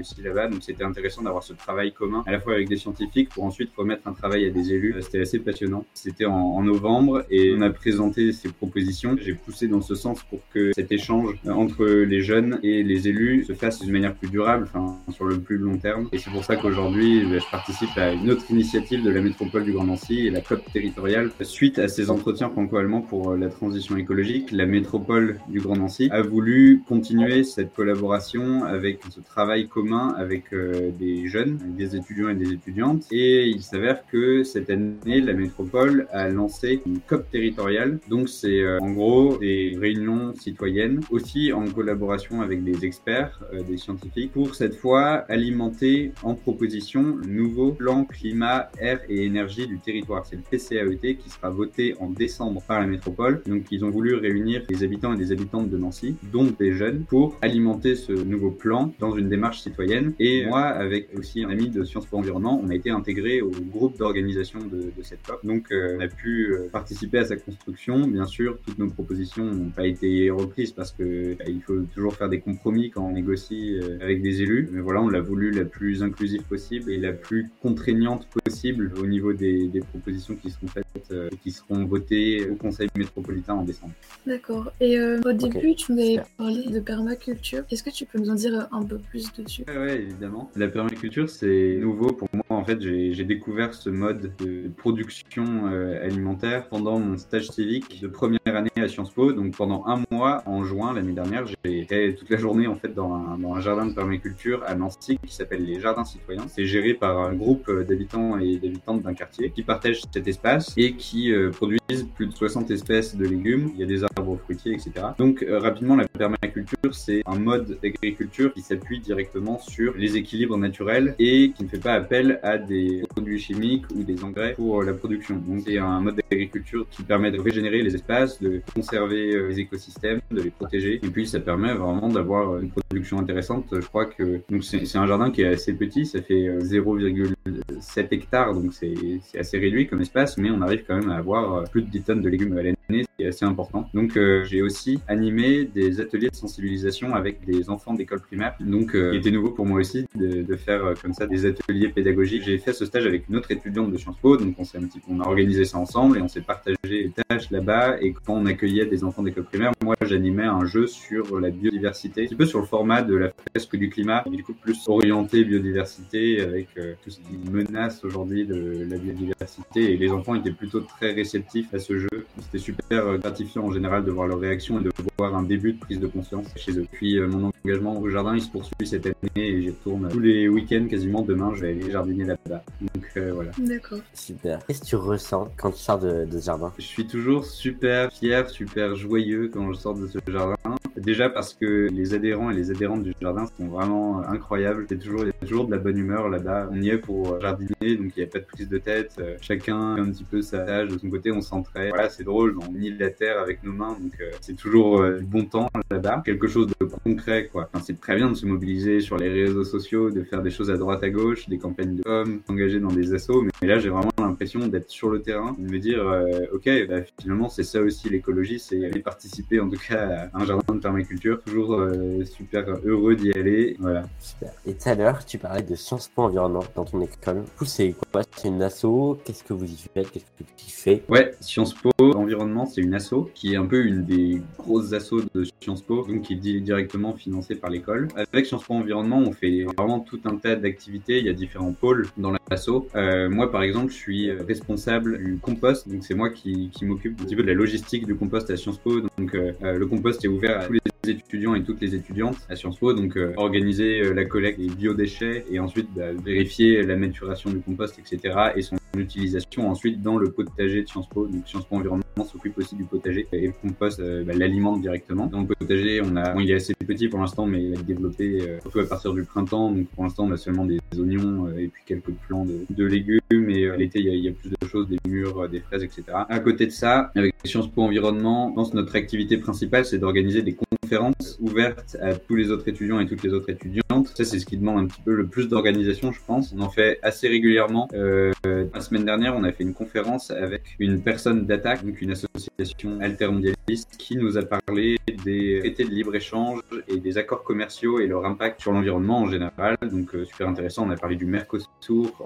c'était 0.62 0.84
intéressant 0.84 1.22
d'avoir 1.22 1.44
ce 1.44 1.54
travail 1.54 1.92
commun, 1.94 2.24
à 2.26 2.32
la 2.32 2.40
fois 2.40 2.54
avec 2.54 2.68
des 2.70 2.78
scientifiques, 2.78 3.30
pour 3.30 3.44
ensuite 3.44 3.72
remettre 3.76 4.08
un 4.08 4.14
travail 4.14 4.46
à 4.46 4.50
des 4.50 4.74
élus. 4.74 4.96
C'était 5.02 5.22
assez 5.22 5.40
passionnant. 5.40 5.86
C'était 5.94 6.26
en, 6.26 6.62
novembre 6.68 7.24
et 7.30 7.54
on 7.56 7.62
a 7.62 7.70
présenté 7.70 8.32
ces 8.34 8.50
propositions. 8.50 9.16
J'ai 9.22 9.34
poussé 9.34 9.68
dans 9.68 9.82
ce 9.82 9.96
sens 9.96 10.22
pour 10.24 10.40
que 10.54 10.72
cet 10.74 10.92
échange 10.92 11.36
entre 11.48 11.86
les 11.86 12.22
jeunes 12.22 12.60
et 12.64 12.84
les 12.84 13.08
élus 13.08 13.46
se 13.46 13.54
fasse 13.54 13.80
d'une 13.80 13.92
manière 13.92 14.14
plus 14.16 14.30
durable, 14.30 14.68
enfin 14.68 14.98
sur 15.14 15.26
le 15.26 15.40
plus 15.40 15.58
long 15.58 15.78
terme. 15.78 16.10
Et 16.12 16.18
c'est 16.18 16.32
pour 16.32 16.44
ça 16.44 16.56
qu'aujourd'hui, 16.56 17.26
bah, 17.26 17.38
je 17.40 17.50
participe 17.50 17.96
à 17.96 18.12
une 18.12 18.30
autre 18.32 18.50
initiative 18.50 19.04
de 19.04 19.10
la 19.10 19.22
métropole 19.22 19.64
du 19.64 19.72
Grand 19.72 19.86
Nancy 19.86 20.28
et 20.28 20.30
la 20.30 20.42
COP 20.42 20.62
territoriale. 20.74 21.32
Suite 21.42 21.80
à 21.80 21.88
ces 21.88 22.10
entretiens 22.10 22.50
franco-allemands 22.50 23.02
pour 23.02 23.32
euh, 23.32 23.38
la 23.38 23.50
transition 23.50 23.96
écologique, 23.98 24.52
la 24.52 24.66
métropole 24.66 25.40
du 25.48 25.60
Grand 25.60 25.78
Nancy 25.78 26.10
a 26.12 26.22
voulu 26.22 26.84
continuer 26.88 27.44
cette 27.44 27.74
collaboration 27.74 28.66
avec 28.66 29.00
ce 29.10 29.20
travail 29.20 29.68
commun 29.68 29.97
avec 30.18 30.54
euh, 30.54 30.92
des 30.92 31.28
jeunes, 31.28 31.60
avec 31.62 31.76
des 31.76 31.96
étudiants 31.96 32.30
et 32.30 32.36
des 32.36 32.54
étudiantes. 32.54 33.04
Et 33.12 33.48
il 33.48 33.62
s'avère 33.62 34.06
que 34.08 34.44
cette 34.44 34.70
année, 34.70 35.22
la 35.22 35.34
métropole 35.34 36.08
a 36.12 36.30
lancé 36.30 36.82
une 36.86 37.00
COP 37.00 37.30
territoriale. 37.30 38.00
Donc 38.10 38.30
c'est 38.30 38.62
euh, 38.62 38.80
en 38.80 38.92
gros 38.92 39.38
des 39.38 39.78
réunions 39.80 40.34
citoyennes, 40.36 41.02
aussi 41.12 41.54
en 41.54 41.66
collaboration 41.66 42.42
avec 42.42 42.64
des 42.64 42.86
experts, 42.86 43.40
euh, 43.54 43.62
des 43.64 43.78
scientifiques, 43.78 44.32
pour 44.32 44.56
cette 44.56 44.76
fois 44.76 45.26
alimenter 45.30 46.12
en 46.24 46.36
proposition 46.36 47.18
le 47.18 47.28
nouveau 47.28 47.72
plan 47.72 48.06
climat, 48.06 48.70
air 48.80 49.00
et 49.10 49.26
énergie 49.26 49.68
du 49.68 49.80
territoire. 49.80 50.26
C'est 50.26 50.38
le 50.38 50.44
PCAET 50.44 51.16
qui 51.18 51.30
sera 51.30 51.50
voté 51.50 51.96
en 52.00 52.10
décembre 52.10 52.62
par 52.68 52.80
la 52.80 52.88
métropole. 52.88 53.42
Donc 53.48 53.64
ils 53.72 53.84
ont 53.84 53.90
voulu 53.90 54.16
réunir 54.16 54.64
les 54.70 54.84
habitants 54.84 55.14
et 55.14 55.18
des 55.18 55.32
habitantes 55.32 55.70
de 55.70 55.78
Nancy, 55.78 56.16
dont 56.32 56.48
des 56.60 56.74
jeunes, 56.74 57.04
pour 57.04 57.38
alimenter 57.42 57.96
ce 57.96 58.12
nouveau 58.12 58.52
plan 58.52 58.94
dans 59.00 59.16
une 59.16 59.30
démarche 59.30 59.62
citoyenne. 59.62 59.87
Et 60.20 60.46
moi, 60.46 60.64
avec 60.64 61.10
aussi 61.18 61.44
un 61.44 61.50
ami 61.50 61.70
de 61.70 61.84
Sciences 61.84 62.06
Po 62.06 62.18
Environnement, 62.18 62.60
on 62.64 62.70
a 62.70 62.76
été 62.76 62.90
intégré 62.90 63.42
au 63.42 63.52
groupe 63.52 63.98
d'organisation 63.98 64.60
de, 64.60 64.92
de 64.96 65.04
cette 65.04 65.26
COP. 65.26 65.46
Donc 65.46 65.72
euh, 65.72 65.98
on 65.98 66.02
a 66.02 66.08
pu 66.08 66.52
euh, 66.52 66.70
participer 66.72 67.20
à 67.20 67.26
sa 67.26 67.36
construction. 67.36 68.08
Bien 68.08 68.26
sûr, 68.26 68.58
toutes 68.66 68.78
nos 68.78 68.90
propositions 68.90 69.46
n'ont 69.46 69.70
pas 69.70 69.88
été 69.88 70.30
reprises 70.30 70.72
parce 70.72 70.92
que 70.92 71.36
bah, 71.36 71.46
il 71.48 71.62
faut 71.62 71.82
toujours 71.94 72.16
faire 72.16 72.30
des 72.30 72.40
compromis 72.40 72.90
quand 72.90 73.06
on 73.06 73.14
négocie 73.14 73.80
euh, 73.82 73.98
avec 74.02 74.22
des 74.22 74.42
élus. 74.42 74.70
Mais 74.72 74.82
voilà, 74.82 75.02
on 75.02 75.10
l'a 75.10 75.22
voulu 75.22 75.52
la 75.52 75.66
plus 75.66 76.04
inclusive 76.04 76.44
possible 76.44 76.92
et 76.92 76.98
la 76.98 77.14
plus 77.14 77.50
contraignante 77.62 78.28
possible 78.44 78.94
au 79.02 79.06
niveau 79.06 79.34
des, 79.34 79.68
des 79.68 79.80
propositions 79.80 80.36
qui 80.36 80.52
seront 80.52 80.68
faites 80.68 80.87
et 81.12 81.36
qui 81.38 81.52
seront 81.52 81.86
votées 81.86 82.50
au 82.50 82.56
Conseil 82.56 82.90
métropolitain 82.98 83.56
en 83.56 83.64
décembre. 83.64 83.94
D'accord. 84.26 84.72
Et 84.80 84.98
euh, 84.98 85.20
au 85.26 85.34
début, 85.34 85.76
tu 85.76 85.94
m'avais 85.94 86.22
parlé 86.38 86.66
de 86.68 86.80
permaculture. 86.80 87.64
Est-ce 87.72 87.84
que 87.84 87.90
tu 87.90 88.06
peux 88.06 88.20
nous 88.20 88.30
en 88.30 88.36
dire 88.36 88.68
un 88.72 88.84
peu 88.84 88.98
plus 88.98 89.32
dessus? 89.34 89.64
Ouais, 89.68 89.78
ouais, 89.78 90.02
évidemment. 90.02 90.52
La 90.56 90.68
permaculture, 90.68 91.30
c'est 91.30 91.78
nouveau 91.80 92.12
pour 92.12 92.28
moi. 92.34 92.44
En 92.50 92.64
fait, 92.64 92.82
j'ai 92.82 93.24
découvert 93.24 93.74
ce 93.74 93.90
mode 93.90 94.32
de 94.40 94.70
production 94.78 95.46
euh, 95.68 96.06
alimentaire 96.06 96.68
pendant 96.68 97.00
mon 97.00 97.18
stage 97.18 97.50
civique 97.50 98.02
de 98.02 98.08
première 98.08 98.40
année 98.46 98.70
à 98.78 98.88
Sciences 98.88 99.12
Po. 99.12 99.32
Donc, 99.32 99.56
pendant 99.56 99.86
un 99.86 100.04
mois, 100.12 100.44
en 100.46 100.64
juin 100.64 100.94
l'année 100.94 101.14
dernière, 101.14 101.46
j'ai 101.46 101.80
été 101.80 102.16
toute 102.16 102.30
la 102.30 102.38
journée 102.38 102.68
en 102.68 102.76
fait 102.76 102.94
dans 102.94 103.14
un, 103.14 103.38
dans 103.38 103.56
un 103.56 103.62
jardin 103.62 103.86
de 103.86 103.94
permaculture 103.94 104.64
à 104.66 104.76
Nancy 104.76 105.18
qui 105.26 105.34
s'appelle 105.34 105.66
les 105.66 105.80
Jardins 105.80 106.04
Citoyens. 106.04 106.46
C'est 106.48 106.66
géré 106.66 106.94
par 106.94 107.20
un 107.20 107.34
groupe 107.34 107.68
euh, 107.70 107.84
d'habitants 107.84 108.38
et 108.38 108.58
d'habitantes 108.58 109.02
d'un 109.02 109.14
quartier 109.14 109.52
qui 109.52 109.64
partagent 109.64 110.02
cet 110.12 110.28
espace 110.28 110.74
et 110.78 110.87
qui 110.94 111.32
euh, 111.32 111.52
produisent 111.52 112.08
plus 112.16 112.28
de 112.28 112.34
60 112.34 112.72
espèces 112.72 113.16
de 113.16 113.26
légumes. 113.26 113.72
Il 113.74 113.80
y 113.80 113.84
a 113.84 113.86
des 113.86 114.04
arbres 114.04 114.38
fruitiers, 114.44 114.74
etc. 114.74 114.92
Donc, 115.18 115.44
euh, 115.44 115.60
rapidement, 115.60 115.96
la 115.96 116.08
permaculture, 116.08 116.47
c'est 116.92 117.22
un 117.26 117.40
mode 117.40 117.78
d'agriculture 117.82 118.54
qui 118.54 118.62
s'appuie 118.62 119.00
directement 119.00 119.60
sur 119.60 119.96
les 119.96 120.18
équilibres 120.18 120.58
naturels 120.58 121.16
et 121.20 121.52
qui 121.52 121.64
ne 121.64 121.70
fait 121.70 121.80
pas 121.80 121.94
appel 121.94 122.40
à 122.44 122.58
des 122.58 123.04
produits 123.10 123.40
chimiques 123.40 123.86
ou 123.96 124.04
des 124.04 124.24
engrais 124.24 124.54
pour 124.54 124.84
la 124.84 124.94
production. 124.94 125.36
Donc, 125.38 125.64
c'est 125.66 125.78
un 125.78 126.00
mode 126.00 126.16
d'agriculture 126.16 126.86
qui 126.90 127.04
permet 127.04 127.32
de 127.32 127.40
régénérer 127.40 127.82
les 127.82 127.96
espaces, 127.96 128.42
de 128.42 128.62
conserver 128.74 129.36
euh, 129.36 129.50
les 129.50 129.60
écosystèmes, 129.60 130.22
de 130.32 130.42
les 130.42 130.50
protéger. 130.50 131.00
Et 131.04 131.10
puis, 131.10 131.28
ça 131.28 131.40
permet 131.40 131.74
vraiment 131.74 132.10
d'avoir 132.10 132.58
une 132.60 132.70
production 132.70 133.20
intéressante. 133.20 133.66
Je 133.72 133.86
crois 133.88 134.06
que 134.06 134.42
donc 134.50 134.64
c'est 134.64 134.98
un 134.98 135.08
jardin 135.08 135.32
qui 135.32 135.42
est 135.42 135.48
assez 135.48 135.74
petit, 135.74 136.06
ça 136.06 136.22
fait 136.22 136.48
euh, 136.48 136.60
0,7 136.60 138.08
hectares, 138.12 138.54
donc 138.54 138.74
c'est 138.74 138.94
assez 139.38 139.58
réduit 139.58 139.88
comme 139.88 140.02
espace, 140.02 140.38
mais 140.38 140.50
on 140.52 140.62
arrive 140.62 140.84
quand 140.88 140.98
même 140.98 141.10
à 141.10 141.18
avoir 141.18 141.54
euh, 141.54 141.64
plus 141.64 141.82
de 141.82 141.90
10 141.90 142.02
tonnes 142.02 142.22
de 142.22 142.30
légumes 142.30 142.58
à 142.58 142.64
l'année, 142.64 142.76
ce 142.90 143.08
qui 143.18 143.24
est 143.24 143.28
assez 143.28 143.46
important. 143.46 143.90
Donc, 143.94 144.18
euh, 144.18 144.44
j'ai 144.46 144.62
aussi 144.62 145.00
animé 145.08 145.66
des 145.66 146.00
ateliers 146.00 146.30
de 146.30 146.36
sensibilisation 146.48 147.14
avec 147.14 147.46
des 147.46 147.70
enfants 147.70 147.94
d'école 147.94 148.22
primaire. 148.22 148.56
Donc, 148.60 148.96
euh, 148.96 149.12
il 149.14 149.20
était 149.20 149.32
nouveau 149.32 149.50
pour 149.50 149.66
moi 149.66 149.80
aussi 149.80 150.06
de, 150.16 150.56
faire 150.56 150.84
euh, 150.84 150.94
comme 151.00 151.14
ça 151.14 151.28
des 151.28 151.46
ateliers 151.46 151.90
pédagogiques. 151.90 152.44
J'ai 152.44 152.58
fait 152.58 152.74
ce 152.74 152.86
stage 152.86 153.06
avec 153.06 153.28
une 153.30 153.36
autre 153.36 153.52
étudiante 153.52 153.92
de 153.92 153.98
Sciences 153.98 154.18
Po, 154.22 154.38
donc 154.38 154.56
on 154.58 154.64
s'est 154.64 154.78
un 154.78 154.84
petit 154.84 155.00
peu, 155.00 155.12
on 155.12 155.20
a 155.20 155.26
organisé 155.26 155.66
ça 155.66 155.78
ensemble 155.78 156.18
et 156.18 156.22
on 156.22 156.28
s'est 156.28 156.42
partagé 156.42 156.78
les 156.84 157.12
tâches 157.12 157.52
là-bas. 157.52 157.98
Et 158.02 158.14
quand 158.14 158.34
on 158.34 158.46
accueillait 158.46 158.86
des 158.86 159.04
enfants 159.04 159.24
d'école 159.24 159.44
primaire, 159.44 159.72
moi, 159.88 159.96
j'animais 160.02 160.44
un 160.44 160.66
jeu 160.66 160.86
sur 160.86 161.40
la 161.40 161.50
biodiversité, 161.50 162.24
un 162.24 162.26
petit 162.26 162.36
peu 162.36 162.46
sur 162.46 162.60
le 162.60 162.66
format 162.66 163.02
de 163.02 163.16
la 163.16 163.30
fresque 163.30 163.78
du 163.78 163.90
climat, 163.90 164.22
mais 164.30 164.36
du 164.36 164.44
coup 164.44 164.54
plus 164.54 164.78
orienté 164.88 165.46
biodiversité 165.46 166.42
avec 166.42 166.68
euh, 166.78 166.94
tout 167.02 167.10
ce 167.10 167.20
qui 167.20 167.38
menace 167.50 168.04
aujourd'hui 168.04 168.46
de 168.46 168.86
la 168.90 168.98
biodiversité. 168.98 169.94
Et 169.94 169.96
les 169.96 170.12
enfants 170.12 170.36
étaient 170.36 170.52
plutôt 170.52 170.82
très 170.82 171.14
réceptifs 171.14 171.74
à 171.74 171.80
ce 171.80 172.00
jeu. 172.00 172.10
C'était 172.42 172.58
super 172.58 173.08
euh, 173.08 173.18
gratifiant 173.18 173.64
en 173.64 173.72
général 173.72 174.04
de 174.04 174.12
voir 174.12 174.28
leur 174.28 174.42
réaction 174.42 174.82
et 174.82 174.84
de 174.84 174.92
voir 175.18 175.34
un 175.34 175.44
début 175.44 175.72
de 175.72 175.80
prise 175.80 176.02
de 176.02 176.08
conscience 176.08 176.48
chez 176.58 176.78
eux. 176.78 176.86
Puis 176.92 177.18
euh, 177.18 177.30
mon 177.30 177.50
engagement 177.64 177.98
au 177.98 178.10
jardin, 178.10 178.36
il 178.36 178.42
se 178.42 178.50
poursuit 178.50 178.86
cette 178.86 179.06
année 179.06 179.16
et 179.38 179.62
j'y 179.62 179.70
retourne 179.70 180.10
tous 180.10 180.20
les 180.20 180.50
week-ends 180.50 180.88
quasiment. 180.90 181.22
Demain, 181.22 181.54
je 181.56 181.62
vais 181.62 181.70
aller 181.70 181.90
jardiner 181.90 182.26
là-bas. 182.26 182.62
Donc 182.82 183.06
euh, 183.16 183.32
voilà. 183.34 183.52
D'accord. 183.58 184.00
Super. 184.14 184.60
Qu'est-ce 184.68 184.82
que 184.82 184.86
tu 184.88 184.98
ressens 184.98 185.48
quand 185.56 185.72
tu 185.72 185.80
sors 185.80 186.00
de, 186.00 186.26
de 186.26 186.40
ce 186.40 186.46
jardin? 186.46 186.74
Je 186.78 186.84
suis 186.84 187.08
toujours 187.08 187.46
super 187.46 188.12
fier, 188.12 188.50
super 188.50 188.96
joyeux 188.96 189.50
quand 189.54 189.72
je 189.72 189.77
sors 189.78 189.96
de 189.96 190.08
ce 190.08 190.20
jardin 190.28 190.76
Déjà 190.98 191.30
parce 191.30 191.54
que 191.54 191.88
les 191.92 192.14
adhérents 192.14 192.52
et 192.52 192.56
les 192.56 192.72
adhérentes 192.72 193.04
du 193.04 193.14
jardin 193.22 193.46
sont 193.58 193.68
vraiment 193.68 194.20
incroyables. 194.28 194.86
C'est 194.90 194.98
toujours, 194.98 195.22
il 195.22 195.28
y 195.28 195.30
a 195.30 195.46
toujours 195.46 195.66
de 195.66 195.72
la 195.72 195.78
bonne 195.78 195.98
humeur 195.98 196.30
là-bas. 196.30 196.70
On 196.72 196.82
y 196.82 196.90
est 196.90 196.98
pour 196.98 197.40
jardiner, 197.40 197.96
donc 197.96 198.12
il 198.16 198.20
n'y 198.20 198.24
a 198.24 198.28
pas 198.28 198.40
de 198.40 198.46
prise 198.46 198.70
de 198.70 198.78
tête. 198.78 199.22
Chacun 199.42 199.96
fait 199.96 200.02
un 200.02 200.12
petit 200.12 200.24
peu 200.24 200.42
sa 200.42 200.60
tâche 200.60 200.90
de 200.90 200.98
son 200.98 201.10
côté, 201.10 201.32
on 201.32 201.42
s'entraide. 201.42 201.90
Voilà, 201.90 202.10
c'est 202.10 202.24
drôle, 202.24 202.58
on 202.68 202.72
nie 202.72 202.92
la 202.98 203.10
terre 203.10 203.40
avec 203.40 203.64
nos 203.64 203.74
mains, 203.74 203.98
donc 204.00 204.14
c'est 204.42 204.56
toujours 204.56 205.04
du 205.04 205.24
bon 205.24 205.46
temps 205.46 205.70
là-bas. 205.92 206.24
Quelque 206.26 206.48
chose 206.48 206.68
de 206.68 206.86
concret, 206.86 207.50
quoi. 207.52 207.70
Enfin, 207.72 207.84
c'est 207.86 208.00
très 208.00 208.16
bien 208.16 208.30
de 208.30 208.36
se 208.36 208.46
mobiliser 208.46 209.00
sur 209.00 209.18
les 209.18 209.30
réseaux 209.30 209.64
sociaux, 209.64 210.10
de 210.10 210.24
faire 210.24 210.42
des 210.42 210.50
choses 210.50 210.72
à 210.72 210.78
droite 210.78 211.04
à 211.04 211.10
gauche, 211.10 211.48
des 211.50 211.58
campagnes 211.58 211.96
de 211.96 212.04
com, 212.04 212.40
s'engager 212.48 212.80
dans 212.80 212.92
des 212.92 213.14
assos, 213.14 213.44
mais 213.62 213.68
là 213.68 213.80
j'ai 213.80 213.90
vraiment 213.90 214.12
l'impression 214.20 214.68
d'être 214.68 214.90
sur 214.90 215.10
le 215.10 215.22
terrain, 215.22 215.56
de 215.58 215.72
me 215.72 215.80
dire 215.80 216.08
euh, 216.08 216.46
ok, 216.54 216.70
bah, 216.88 217.02
finalement 217.20 217.50
c'est 217.50 217.64
ça 217.64 217.82
aussi 217.82 218.10
l'écologie, 218.10 218.60
c'est 218.60 218.86
aller 218.86 219.02
participer 219.02 219.60
en 219.60 219.70
tout 219.70 219.80
cas 219.80 220.30
à 220.34 220.42
un 220.42 220.46
jardin 220.46 220.76
de 220.76 220.80
permaculture, 220.88 221.42
toujours 221.46 221.74
euh, 221.74 222.24
super 222.24 222.64
heureux 222.86 223.16
d'y 223.16 223.32
aller, 223.32 223.76
voilà. 223.80 224.04
Super. 224.20 224.52
Et 224.66 224.74
tout 224.74 224.90
à 224.90 224.96
l'heure 224.96 225.26
tu 225.26 225.38
parlais 225.38 225.62
de 225.62 225.76
Sciences 225.76 226.08
Po 226.08 226.24
Environnement 226.24 226.64
dans 226.76 226.86
ton 226.86 227.02
école. 227.02 227.44
Du 227.44 227.52
coup 227.58 227.66
c'est 227.66 227.94
quoi? 228.12 228.22
C'est 228.36 228.48
une 228.48 228.62
asso? 228.62 229.18
Qu'est-ce 229.24 229.44
que 229.44 229.54
vous 229.54 229.66
y 229.66 229.90
faites? 229.94 230.10
Qu'est-ce 230.12 230.26
que 230.38 230.50
tu 230.56 230.72
fais? 230.72 231.04
Ouais, 231.10 231.34
Sciences 231.42 231.74
Po 231.74 231.92
Environnement 232.16 232.66
c'est 232.66 232.82
une 232.82 232.94
asso 232.94 233.30
qui 233.34 233.54
est 233.54 233.58
un 233.58 233.66
peu 233.66 233.84
une 233.86 234.06
des 234.06 234.42
grosses 234.58 234.94
assos 234.94 235.24
de 235.36 235.44
Sciences 235.60 235.82
Po, 235.82 236.06
donc 236.08 236.22
qui 236.22 236.34
est 236.34 236.62
directement 236.62 237.14
financée 237.14 237.56
par 237.56 237.70
l'école. 237.70 238.08
Avec 238.16 238.46
Sciences 238.46 238.64
Po 238.64 238.76
Environnement 238.76 239.20
on 239.20 239.34
fait 239.34 239.66
vraiment 239.78 240.00
tout 240.00 240.22
un 240.26 240.36
tas 240.38 240.56
d'activités, 240.56 241.20
il 241.20 241.26
y 241.26 241.30
a 241.30 241.34
différents 241.34 241.74
pôles 241.74 242.08
dans 242.18 242.32
l'asso. 242.32 242.88
Euh, 242.96 243.30
moi 243.30 243.52
par 243.52 243.64
exemple 243.64 243.92
je 243.92 243.98
suis 243.98 244.32
responsable 244.32 245.18
du 245.24 245.38
compost. 245.38 245.90
Donc 245.90 246.04
c'est 246.06 246.16
moi 246.16 246.30
qui, 246.30 246.70
qui 246.74 246.86
m'occupe 246.86 247.20
un 247.20 247.26
petit 247.26 247.36
peu 247.36 247.44
de 247.44 247.48
la 247.48 247.54
logistique 247.54 248.06
du 248.06 248.16
compost 248.16 248.50
à 248.50 248.56
Sciences 248.56 248.78
Po. 248.78 249.02
Donc 249.02 249.36
euh, 249.36 249.52
le 249.62 249.86
compost 249.86 250.24
est 250.24 250.30
ouvert 250.30 250.62
à 250.62 250.66
tous 250.66 250.74
les 250.74 250.77
with 250.84 250.97
étudiants 251.06 251.56
et 251.56 251.64
toutes 251.64 251.82
les 251.82 251.96
étudiantes 251.96 252.38
à 252.50 252.56
Sciences 252.56 252.78
Po. 252.78 252.94
Donc 252.94 253.18
euh, 253.18 253.34
organiser 253.38 254.02
euh, 254.02 254.14
la 254.14 254.26
collecte 254.26 254.60
des 254.60 254.68
biodéchets 254.68 255.46
et 255.52 255.60
ensuite 255.60 255.88
bah, 255.96 256.12
vérifier 256.14 256.84
la 256.84 256.96
maturation 256.96 257.50
du 257.50 257.60
compost, 257.60 258.00
etc. 258.00 258.52
et 258.56 258.62
son 258.62 258.78
utilisation 258.98 259.70
ensuite 259.70 260.02
dans 260.02 260.18
le 260.18 260.32
potager 260.32 260.82
de 260.82 260.88
Sciences 260.88 261.10
Po. 261.10 261.28
Donc 261.28 261.48
Sciences 261.48 261.66
Po 261.66 261.76
Environnement 261.76 262.04
s'occupe 262.26 262.58
aussi 262.58 262.76
du 262.76 262.84
potager 262.84 263.28
et 263.32 263.48
le 263.48 263.54
compost 263.54 264.02
bah, 264.02 264.34
l'alimente 264.34 264.82
directement. 264.82 265.28
Dans 265.28 265.42
le 265.42 265.48
potager, 265.48 266.02
on 266.04 266.16
a, 266.16 266.34
bon, 266.34 266.40
il 266.40 266.52
est 266.52 266.56
assez 266.56 266.74
petit 266.74 267.08
pour 267.08 267.20
l'instant, 267.20 267.46
mais 267.46 267.62
il 267.64 267.70
va 267.70 267.76
être 267.76 267.86
développé 267.86 268.40
surtout 268.62 268.80
à 268.80 268.86
partir 268.86 269.14
du 269.14 269.24
printemps. 269.24 269.72
Donc 269.72 269.88
pour 269.90 270.04
l'instant, 270.04 270.26
on 270.26 270.32
a 270.32 270.38
seulement 270.38 270.66
des 270.66 270.80
oignons 270.98 271.48
et 271.50 271.68
puis 271.68 271.84
quelques 271.86 272.12
plants 272.28 272.46
de, 272.46 272.66
de 272.70 272.86
légumes. 272.86 273.20
Et 273.32 273.70
l'été, 273.78 274.00
il, 274.00 274.08
il 274.08 274.24
y, 274.24 274.28
a 274.30 274.32
plus 274.32 274.50
de 274.50 274.68
choses, 274.68 274.88
des 274.88 274.98
murs, 275.08 275.48
des 275.50 275.60
fraises, 275.60 275.84
etc. 275.84 276.04
À 276.12 276.40
côté 276.40 276.66
de 276.66 276.72
ça, 276.72 277.12
avec 277.16 277.36
Sciences 277.46 277.70
Po 277.70 277.84
Environnement, 277.84 278.50
je 278.50 278.56
pense 278.56 278.74
notre 278.74 278.96
activité 278.96 279.38
principale, 279.38 279.86
c'est 279.86 280.00
d'organiser 280.00 280.42
des 280.42 280.54
conférences 280.88 281.38
ouvertes 281.42 281.98
à 282.02 282.14
tous 282.14 282.36
les 282.36 282.50
autres 282.50 282.68
étudiants 282.70 283.02
et 283.02 283.08
toutes 283.08 283.22
les 283.24 283.34
autres 283.34 283.50
étudiantes. 283.50 284.08
Ça, 284.16 284.24
c'est 284.24 284.40
ce 284.40 284.46
qui 284.46 284.56
demande 284.56 284.86
un 284.86 284.88
petit 284.88 285.02
peu 285.02 285.14
le 285.14 285.28
plus 285.28 285.50
d'organisation, 285.50 286.14
je 286.14 286.20
pense. 286.26 286.54
On 286.58 286.62
en 286.62 286.70
fait 286.70 287.00
assez 287.04 287.28
régulièrement. 287.28 287.90
Euh, 287.94 288.32
la 288.46 288.80
semaine 288.80 289.04
dernière, 289.04 289.36
on 289.36 289.44
a 289.44 289.52
fait 289.52 289.64
une 289.64 289.74
conférence 289.74 290.32
avec 290.32 290.78
une 290.80 291.02
personne 291.02 291.46
d'attaque, 291.46 291.86
donc 291.86 292.02
une 292.02 292.12
association 292.12 293.00
altermondialiste, 293.02 293.57
qui 293.76 294.16
nous 294.16 294.38
a 294.38 294.44
parlé 294.44 294.98
des 295.26 295.60
traités 295.60 295.84
de 295.84 295.90
libre-échange 295.90 296.62
et 296.88 296.98
des 296.98 297.18
accords 297.18 297.44
commerciaux 297.44 298.00
et 298.00 298.08
leur 298.08 298.26
impact 298.26 298.62
sur 298.62 298.72
l'environnement 298.72 299.20
en 299.20 299.30
général. 299.30 299.76
Donc, 299.82 300.16
euh, 300.16 300.24
super 300.24 300.48
intéressant. 300.48 300.88
On 300.88 300.90
a 300.90 300.96
parlé 300.96 301.18
du 301.18 301.26
Mercosur 301.26 301.68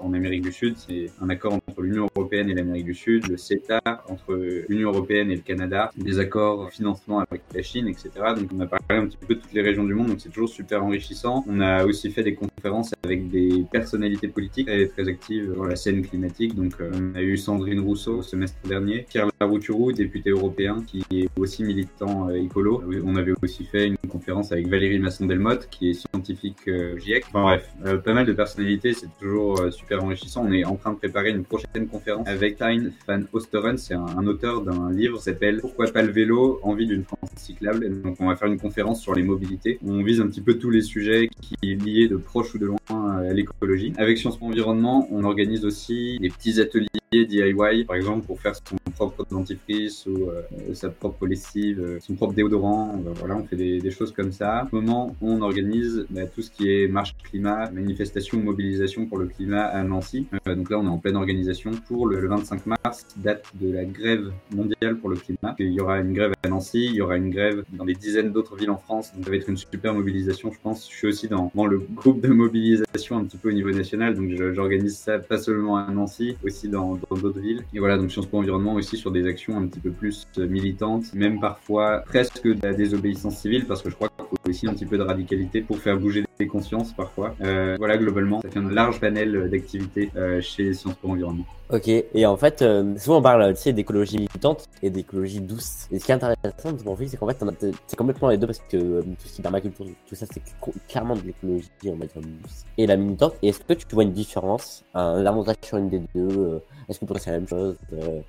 en 0.00 0.12
Amérique 0.12 0.42
du 0.42 0.52
Sud. 0.52 0.76
C'est 0.76 1.06
un 1.20 1.28
accord 1.30 1.54
entre 1.54 1.82
l'Union 1.82 2.08
européenne 2.14 2.48
et 2.48 2.54
l'Amérique 2.54 2.84
du 2.84 2.94
Sud. 2.94 3.26
Le 3.26 3.36
CETA 3.36 3.80
entre 4.08 4.34
l'Union 4.68 4.90
européenne 4.90 5.32
et 5.32 5.34
le 5.34 5.40
Canada. 5.40 5.90
Des 5.96 6.20
accords 6.20 6.70
financement 6.70 7.18
avec 7.18 7.42
la 7.52 7.62
Chine, 7.62 7.88
etc. 7.88 8.10
Donc, 8.36 8.50
on 8.54 8.60
a 8.60 8.66
parlé 8.66 9.02
un 9.02 9.06
petit 9.06 9.16
peu 9.16 9.34
de 9.34 9.40
toutes 9.40 9.52
les 9.52 9.62
régions 9.62 9.84
du 9.84 9.94
monde. 9.94 10.08
Donc, 10.08 10.20
c'est 10.20 10.28
toujours 10.30 10.48
super 10.48 10.84
enrichissant. 10.84 11.44
On 11.48 11.60
a 11.60 11.84
aussi 11.84 12.12
fait 12.12 12.22
des 12.22 12.34
conférences 12.34 12.92
avec 13.02 13.28
des 13.30 13.64
personnalités 13.72 14.28
politiques 14.28 14.68
très, 14.68 14.86
très 14.86 15.08
actives 15.08 15.54
dans 15.56 15.64
la 15.64 15.74
scène 15.74 16.06
climatique. 16.06 16.54
Donc, 16.54 16.74
euh, 16.80 16.92
on 16.94 17.16
a 17.16 17.22
eu 17.22 17.36
Sandrine 17.36 17.80
Rousseau 17.80 18.18
au 18.18 18.22
semestre 18.22 18.56
dernier, 18.64 19.06
Pierre 19.08 19.28
Larouturou, 19.40 19.90
député 19.90 20.30
européen, 20.30 20.84
qui 20.86 21.04
est 21.10 21.31
aussi 21.36 21.64
militant 21.64 22.28
euh, 22.28 22.34
écolo. 22.34 22.82
On 23.04 23.16
avait 23.16 23.32
aussi 23.42 23.64
fait 23.64 23.86
une 23.86 23.96
conférence 24.08 24.52
avec 24.52 24.68
Valérie 24.68 24.98
Masson-Delmotte, 24.98 25.68
qui 25.70 25.90
est 25.90 25.94
scientifique 25.94 26.68
euh, 26.68 26.98
GIEC. 26.98 27.24
Enfin 27.28 27.42
bref, 27.42 28.02
pas 28.04 28.14
mal 28.14 28.26
de 28.26 28.32
personnalités, 28.32 28.92
c'est 28.92 29.08
toujours 29.18 29.72
super 29.72 30.04
enrichissant. 30.04 30.44
On 30.46 30.52
est 30.52 30.64
en 30.64 30.76
train 30.76 30.92
de 30.92 30.98
préparer 30.98 31.30
une 31.30 31.44
prochaine 31.44 31.86
conférence 31.90 32.28
avec 32.28 32.56
Tyne 32.58 32.92
Van 33.06 33.20
Osteren, 33.32 33.78
c'est 33.78 33.94
un, 33.94 34.06
un, 34.06 34.26
auteur 34.26 34.62
d'un 34.62 34.90
livre 34.92 35.18
qui 35.18 35.24
s'appelle 35.24 35.60
Pourquoi 35.60 35.86
pas 35.86 36.02
le 36.02 36.12
vélo? 36.12 36.60
Envie 36.62 36.86
d'une 36.86 37.04
France 37.04 37.30
cyclable. 37.36 38.02
donc 38.02 38.16
on 38.20 38.28
va 38.28 38.36
faire 38.36 38.48
une 38.48 38.58
conférence 38.58 39.00
sur 39.00 39.14
les 39.14 39.22
mobilités. 39.22 39.78
On 39.86 40.02
vise 40.02 40.20
un 40.20 40.26
petit 40.26 40.40
peu 40.40 40.54
tous 40.54 40.70
les 40.70 40.82
sujets 40.82 41.28
qui 41.40 41.54
sont 41.78 41.84
liés 41.84 42.08
de 42.08 42.16
proche 42.16 42.54
ou 42.54 42.58
de 42.58 42.66
loin 42.66 42.78
à 42.88 43.32
l'écologie. 43.32 43.92
Avec 43.96 44.18
Sciences 44.18 44.38
Po 44.38 44.46
Environnement, 44.46 45.08
on 45.10 45.24
organise 45.24 45.64
aussi 45.64 46.18
des 46.20 46.28
petits 46.28 46.60
ateliers 46.60 46.88
DIY, 47.12 47.84
par 47.84 47.96
exemple, 47.96 48.26
pour 48.26 48.40
faire 48.40 48.54
son 48.54 48.76
propre 48.92 49.26
dentifrice 49.30 50.06
ou 50.06 50.30
euh, 50.30 50.74
sa 50.74 50.88
propre 50.88 51.26
lessive, 51.26 51.80
euh, 51.80 51.98
son 52.00 52.14
propre 52.14 52.32
déodorant. 52.34 53.02
Euh, 53.06 53.10
voilà, 53.16 53.36
on 53.36 53.44
fait 53.44 53.56
des, 53.56 53.80
des, 53.80 53.90
choses 53.90 54.12
comme 54.12 54.32
ça. 54.32 54.66
Au 54.72 54.76
moment, 54.76 55.14
on 55.20 55.42
organise 55.42 56.06
bah, 56.10 56.26
tout 56.26 56.42
ce 56.42 56.50
qui 56.50 56.70
est 56.70 56.88
marche 56.88 57.14
climat, 57.22 57.70
manifestation, 57.70 58.38
mobilisation 58.38 59.06
pour 59.06 59.18
le 59.18 59.26
climat 59.26 59.64
à 59.64 59.82
Nancy. 59.82 60.26
donc 60.46 60.70
là, 60.70 60.78
on 60.78 60.84
est 60.84 60.88
en 60.88 60.98
pleine 60.98 61.16
organisation 61.16 61.72
pour 61.86 62.06
le, 62.06 62.20
le, 62.20 62.28
25 62.28 62.66
mars, 62.66 63.06
date 63.16 63.44
de 63.60 63.70
la 63.72 63.84
grève 63.84 64.32
mondiale 64.54 64.96
pour 64.96 65.10
le 65.10 65.16
climat. 65.16 65.54
Il 65.58 65.72
y 65.72 65.80
aura 65.80 65.98
une 65.98 66.14
grève 66.14 66.32
à 66.42 66.48
Nancy, 66.48 66.86
il 66.86 66.94
y 66.94 67.02
aura 67.02 67.16
une 67.16 67.30
grève 67.30 67.64
dans 67.72 67.84
des 67.84 67.94
dizaines 67.94 68.32
d'autres 68.32 68.56
villes 68.56 68.70
en 68.70 68.78
France. 68.78 69.12
Donc 69.14 69.24
ça 69.24 69.30
va 69.30 69.36
être 69.36 69.48
une 69.48 69.56
super 69.56 69.94
mobilisation, 69.94 70.50
je 70.50 70.58
pense. 70.62 70.88
Je 70.90 70.96
suis 70.96 71.08
aussi 71.08 71.28
dans, 71.28 71.50
dans 71.54 71.66
le 71.66 71.78
groupe 71.78 72.20
de 72.20 72.28
mobilisation 72.28 73.18
un 73.18 73.24
petit 73.24 73.36
peu 73.36 73.50
au 73.50 73.52
niveau 73.52 73.70
national, 73.70 74.14
donc 74.14 74.30
j'organise 74.54 74.96
ça 74.96 75.18
pas 75.18 75.38
seulement 75.38 75.76
à 75.76 75.90
Nancy, 75.90 76.36
aussi 76.44 76.68
dans 76.68 76.98
d'autres 77.10 77.40
villes. 77.40 77.64
Et 77.74 77.78
voilà, 77.78 77.98
donc 77.98 78.10
Sciences 78.10 78.26
Po 78.26 78.38
Environnement 78.38 78.74
aussi 78.74 78.96
sur 78.96 79.10
des 79.10 79.26
actions 79.26 79.56
un 79.56 79.66
petit 79.66 79.80
peu 79.80 79.90
plus 79.90 80.26
euh, 80.38 80.46
militantes, 80.46 81.12
même 81.14 81.40
parfois 81.40 82.02
presque 82.06 82.46
de 82.46 82.66
la 82.66 82.74
désobéissance 82.74 83.38
civile, 83.38 83.66
parce 83.66 83.82
que 83.82 83.90
je 83.90 83.94
crois 83.94 84.08
qu'il 84.08 84.24
faut 84.26 84.50
aussi 84.50 84.66
un 84.66 84.74
petit 84.74 84.86
peu 84.86 84.98
de 84.98 85.02
radicalité 85.02 85.60
pour 85.60 85.78
faire 85.78 85.98
bouger 85.98 86.24
les 86.42 86.48
consciences 86.48 86.92
parfois. 86.92 87.34
Euh, 87.42 87.76
voilà, 87.78 87.96
globalement, 87.96 88.40
ça 88.42 88.50
fait 88.50 88.58
un 88.58 88.70
large 88.70 89.00
panel 89.00 89.48
d'activités 89.50 90.10
euh, 90.16 90.40
chez 90.40 90.74
Sciences 90.74 90.94
Po 90.94 91.08
Environnement. 91.08 91.46
Ok, 91.72 91.88
et 91.88 92.26
en 92.26 92.36
fait, 92.36 92.60
euh, 92.60 92.98
souvent 92.98 93.16
on 93.16 93.22
parle 93.22 93.54
tu 93.54 93.62
sais, 93.62 93.72
d'écologie 93.72 94.18
militante 94.18 94.68
et 94.82 94.90
d'écologie 94.90 95.40
douce. 95.40 95.88
Et 95.90 95.98
ce 95.98 96.04
qui 96.04 96.12
est 96.12 96.14
intéressant 96.14 96.72
de 96.72 96.82
mon 96.84 96.94
c'est 96.98 97.16
qu'en 97.16 97.26
fait, 97.26 97.42
c'est 97.86 97.96
complètement 97.96 98.28
les 98.28 98.36
deux 98.36 98.46
parce 98.46 98.58
que 98.58 98.76
euh, 98.76 99.00
tout 99.00 99.26
ce 99.26 99.32
qui 99.32 99.40
est 99.40 99.42
permaculture, 99.42 99.86
tout 100.06 100.14
ça, 100.14 100.26
c'est 100.30 100.42
clairement 100.86 101.16
de 101.16 101.22
l'écologie, 101.22 101.70
on 101.86 101.94
va 101.94 102.04
dire 102.04 102.20
douce. 102.20 102.66
Et 102.76 102.86
la 102.86 102.98
militante, 102.98 103.36
est-ce 103.42 103.60
que 103.60 103.72
tu 103.72 103.86
vois 103.94 104.02
une 104.02 104.12
différence, 104.12 104.84
un 104.92 105.24
avantage 105.24 105.56
sur 105.62 105.78
une 105.78 105.88
des 105.88 106.00
deux 106.14 106.38
euh, 106.38 106.58
Est-ce 106.90 107.00
que 107.00 107.06
pour 107.06 107.18
c'est 107.18 107.30
la 107.30 107.38
même 107.38 107.48
chose 107.48 107.76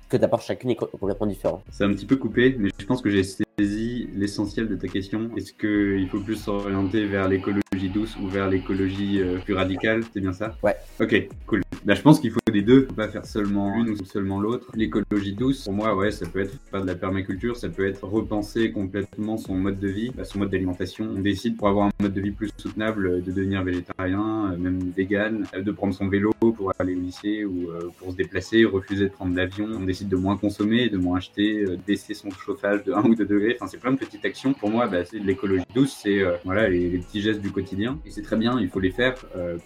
Que 0.08 0.16
d'abord 0.16 0.40
chacune 0.40 0.70
est 0.70 0.76
complètement 0.76 1.26
différente 1.26 1.62
C'est 1.70 1.84
un 1.84 1.92
petit 1.92 2.06
peu 2.06 2.16
coupé, 2.16 2.56
mais 2.58 2.70
je 2.78 2.86
pense 2.86 3.02
que 3.02 3.10
j'ai 3.10 3.24
saisi 3.58 4.08
l'essentiel 4.14 4.68
de 4.68 4.76
ta 4.76 4.88
question. 4.88 5.30
Est-ce 5.36 5.52
qu'il 5.52 6.08
faut 6.08 6.20
plus 6.20 6.36
s'orienter 6.36 7.06
vers 7.06 7.28
l'écologie 7.28 7.90
douce 7.92 8.16
ou 8.22 8.28
vers 8.28 8.48
l'écologie 8.48 9.20
plus 9.44 9.54
radicale? 9.54 10.02
C'est 10.12 10.20
bien 10.20 10.32
ça? 10.32 10.56
Ouais. 10.62 10.76
Ok, 11.00 11.28
cool. 11.46 11.62
Bah, 11.84 11.94
je 11.94 12.00
pense 12.00 12.18
qu'il 12.18 12.30
faut 12.30 12.40
des 12.50 12.62
deux, 12.62 12.86
faut 12.86 12.94
pas 12.94 13.08
faire 13.08 13.26
seulement 13.26 13.74
une 13.74 13.90
ou 13.90 14.04
seulement 14.06 14.40
l'autre. 14.40 14.70
L'écologie 14.74 15.34
douce, 15.34 15.64
pour 15.64 15.74
moi, 15.74 15.94
ouais, 15.94 16.10
ça 16.10 16.24
peut 16.24 16.38
être 16.38 16.56
pas 16.70 16.80
de 16.80 16.86
la 16.86 16.94
permaculture, 16.94 17.56
ça 17.56 17.68
peut 17.68 17.86
être 17.86 18.04
repenser 18.04 18.70
complètement 18.72 19.36
son 19.36 19.54
mode 19.54 19.78
de 19.80 19.88
vie, 19.88 20.10
bah, 20.16 20.24
son 20.24 20.38
mode 20.38 20.50
d'alimentation. 20.50 21.10
On 21.14 21.20
décide 21.20 21.58
pour 21.58 21.68
avoir 21.68 21.88
un 21.88 21.90
mode 22.00 22.14
de 22.14 22.20
vie 22.22 22.30
plus 22.30 22.50
soutenable 22.56 23.22
de 23.22 23.32
devenir 23.32 23.62
végétarien, 23.64 24.52
euh, 24.52 24.56
même 24.56 24.78
vegan, 24.96 25.46
euh, 25.54 25.60
de 25.60 25.72
prendre 25.72 25.92
son 25.92 26.08
vélo 26.08 26.30
pour 26.40 26.72
aller 26.78 26.94
au 26.94 27.00
lycée 27.00 27.44
ou 27.44 27.68
euh, 27.70 27.90
pour 27.98 28.12
se 28.12 28.16
déplacer, 28.16 28.64
refuser 28.64 29.04
de 29.04 29.12
prendre 29.12 29.34
l'avion. 29.36 29.66
On 29.74 29.84
décide 29.84 30.08
de 30.08 30.16
moins 30.16 30.38
consommer, 30.38 30.88
de 30.88 30.96
moins 30.96 31.18
acheter, 31.18 31.66
baisser 31.86 32.14
son 32.14 32.30
chauffage 32.30 32.84
de 32.84 32.92
1 32.92 33.02
ou 33.02 33.14
2 33.14 33.26
degrés. 33.26 33.43
Enfin, 33.54 33.66
c'est 33.66 33.78
plein 33.78 33.92
de 33.92 33.98
petites 33.98 34.24
actions. 34.24 34.52
Pour 34.54 34.70
moi, 34.70 34.86
bah, 34.86 35.04
c'est 35.04 35.20
de 35.20 35.26
l'écologie 35.26 35.64
douce, 35.74 35.98
c'est 36.02 36.22
voilà 36.44 36.68
les, 36.68 36.98
petits 36.98 37.20
gestes 37.20 37.40
du 37.40 37.50
quotidien. 37.50 37.98
Et 38.06 38.10
c'est 38.10 38.22
très 38.22 38.36
bien, 38.36 38.58
il 38.60 38.68
faut 38.68 38.80
les 38.80 38.90
faire 38.90 39.14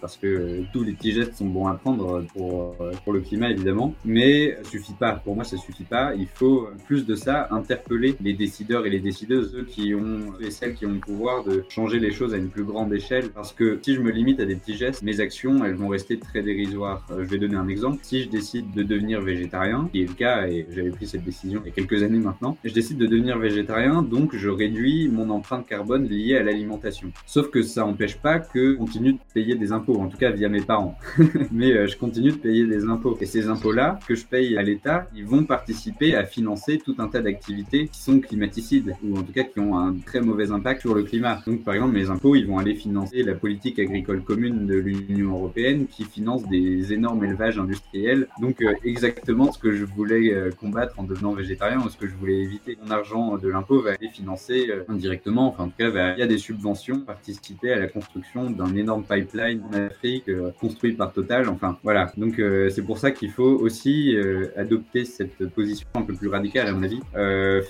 parce 0.00 0.16
que 0.16 0.62
tous 0.72 0.82
les 0.82 0.92
petits 0.92 1.12
gestes 1.12 1.34
sont 1.34 1.46
bons 1.46 1.66
à 1.66 1.74
prendre 1.74 2.24
pour, 2.34 2.76
pour 3.04 3.12
le 3.12 3.20
climat 3.20 3.50
évidemment, 3.50 3.94
mais 4.04 4.56
ça 4.62 4.70
suffit 4.70 4.94
pas. 4.94 5.12
Pour 5.12 5.34
moi, 5.34 5.44
ça 5.44 5.56
suffit 5.56 5.84
pas. 5.84 6.14
Il 6.14 6.26
faut 6.26 6.68
plus 6.86 7.06
de 7.06 7.14
ça 7.14 7.48
interpeller 7.50 8.16
les 8.20 8.32
décideurs 8.32 8.86
et 8.86 8.90
les 8.90 9.00
décideuses, 9.00 9.52
ceux 9.52 9.64
qui 9.64 9.94
ont 9.94 10.38
et 10.40 10.50
celles 10.50 10.74
qui 10.74 10.86
ont 10.86 10.92
le 10.92 10.98
pouvoir 10.98 11.44
de 11.44 11.64
changer 11.68 11.98
les 11.98 12.12
choses 12.12 12.34
à 12.34 12.36
une 12.36 12.48
plus 12.48 12.64
grande 12.64 12.92
échelle. 12.92 13.30
Parce 13.30 13.52
que 13.52 13.78
si 13.82 13.94
je 13.94 14.00
me 14.00 14.10
limite 14.10 14.40
à 14.40 14.44
des 14.44 14.56
petits 14.56 14.76
gestes, 14.76 15.02
mes 15.02 15.20
actions, 15.20 15.64
elles 15.64 15.74
vont 15.74 15.88
rester 15.88 16.18
très 16.18 16.42
dérisoires. 16.42 17.06
Euh, 17.10 17.24
je 17.24 17.30
vais 17.30 17.38
donner 17.38 17.56
un 17.56 17.68
exemple. 17.68 17.98
Si 18.02 18.22
je 18.22 18.28
décide 18.28 18.72
de 18.72 18.82
devenir 18.82 19.20
végétarien, 19.20 19.88
qui 19.92 20.02
est 20.02 20.06
le 20.06 20.14
cas, 20.14 20.46
et 20.46 20.66
j'avais 20.70 20.90
pris 20.90 21.06
cette 21.06 21.24
décision 21.24 21.60
il 21.64 21.68
y 21.68 21.70
a 21.70 21.74
quelques 21.74 22.02
années 22.02 22.18
maintenant, 22.18 22.56
je 22.64 22.72
décide 22.72 22.98
de 22.98 23.06
devenir 23.06 23.38
végétarien, 23.38 23.67
donc 24.02 24.34
je 24.34 24.48
réduis 24.48 25.08
mon 25.08 25.28
empreinte 25.28 25.66
carbone 25.66 26.08
liée 26.08 26.36
à 26.36 26.42
l'alimentation. 26.42 27.12
Sauf 27.26 27.50
que 27.50 27.62
ça 27.62 27.82
n'empêche 27.82 28.16
pas 28.16 28.38
que 28.38 28.72
je 28.72 28.78
continue 28.78 29.12
de 29.12 29.18
payer 29.34 29.56
des 29.56 29.72
impôts, 29.72 30.00
en 30.00 30.08
tout 30.08 30.16
cas 30.16 30.30
via 30.30 30.48
mes 30.48 30.62
parents. 30.62 30.96
mais 31.52 31.72
euh, 31.72 31.86
je 31.86 31.96
continue 31.96 32.30
de 32.30 32.36
payer 32.36 32.64
des 32.64 32.84
impôts. 32.86 33.16
Et 33.20 33.26
ces 33.26 33.48
impôts-là, 33.48 33.98
que 34.08 34.14
je 34.14 34.24
paye 34.24 34.56
à 34.56 34.62
l'État, 34.62 35.08
ils 35.14 35.26
vont 35.26 35.44
participer 35.44 36.14
à 36.14 36.24
financer 36.24 36.78
tout 36.82 36.94
un 36.98 37.08
tas 37.08 37.20
d'activités 37.20 37.88
qui 37.88 38.00
sont 38.00 38.20
climaticides, 38.20 38.94
ou 39.04 39.18
en 39.18 39.22
tout 39.22 39.32
cas 39.32 39.44
qui 39.44 39.60
ont 39.60 39.78
un 39.78 39.94
très 40.06 40.22
mauvais 40.22 40.50
impact 40.50 40.80
sur 40.80 40.94
le 40.94 41.02
climat. 41.02 41.42
Donc 41.46 41.62
par 41.62 41.74
exemple, 41.74 41.92
mes 41.92 42.08
impôts, 42.08 42.36
ils 42.36 42.46
vont 42.46 42.58
aller 42.58 42.74
financer 42.74 43.22
la 43.22 43.34
politique 43.34 43.78
agricole 43.78 44.22
commune 44.22 44.66
de 44.66 44.76
l'Union 44.76 45.32
européenne 45.32 45.86
qui 45.88 46.04
finance 46.04 46.48
des 46.48 46.92
énormes 46.94 47.22
élevages 47.22 47.58
industriels. 47.58 48.28
Donc 48.40 48.62
euh, 48.62 48.72
exactement 48.82 49.52
ce 49.52 49.58
que 49.58 49.72
je 49.72 49.84
voulais 49.84 50.32
euh, 50.32 50.50
combattre 50.50 50.98
en 50.98 51.02
devenant 51.02 51.32
végétarien 51.32 51.80
ou 51.84 51.90
ce 51.90 51.98
que 51.98 52.06
je 52.06 52.14
voulais 52.14 52.40
éviter. 52.40 52.78
Mon 52.82 52.90
argent 52.90 53.36
de 53.36 53.57
l'impôt 53.58 53.80
va 53.80 53.90
aller 53.90 54.08
financer 54.08 54.68
euh, 54.70 54.84
indirectement, 54.88 55.48
enfin 55.48 55.64
en 55.64 55.68
tout 55.68 55.78
cas, 55.78 55.90
va, 55.90 56.12
il 56.12 56.20
y 56.20 56.22
a 56.22 56.26
des 56.26 56.38
subventions, 56.38 57.00
participer 57.00 57.72
à 57.72 57.78
la 57.78 57.88
construction 57.88 58.50
d'un 58.50 58.74
énorme 58.76 59.04
pipeline 59.04 59.62
en 59.68 59.72
Afrique 59.74 60.30
construit 60.60 60.92
par 60.92 61.12
Total. 61.12 61.48
Enfin 61.48 61.78
voilà. 61.82 62.12
Donc 62.16 62.40
c'est 62.70 62.82
pour 62.82 62.98
ça 62.98 63.10
qu'il 63.10 63.30
faut 63.30 63.42
aussi 63.66 64.16
adopter 64.56 65.04
cette 65.04 65.48
position 65.48 65.86
un 65.94 66.02
peu 66.02 66.14
plus 66.14 66.28
radicale 66.28 66.68
à 66.68 66.72
mon 66.72 66.82
avis, 66.82 67.00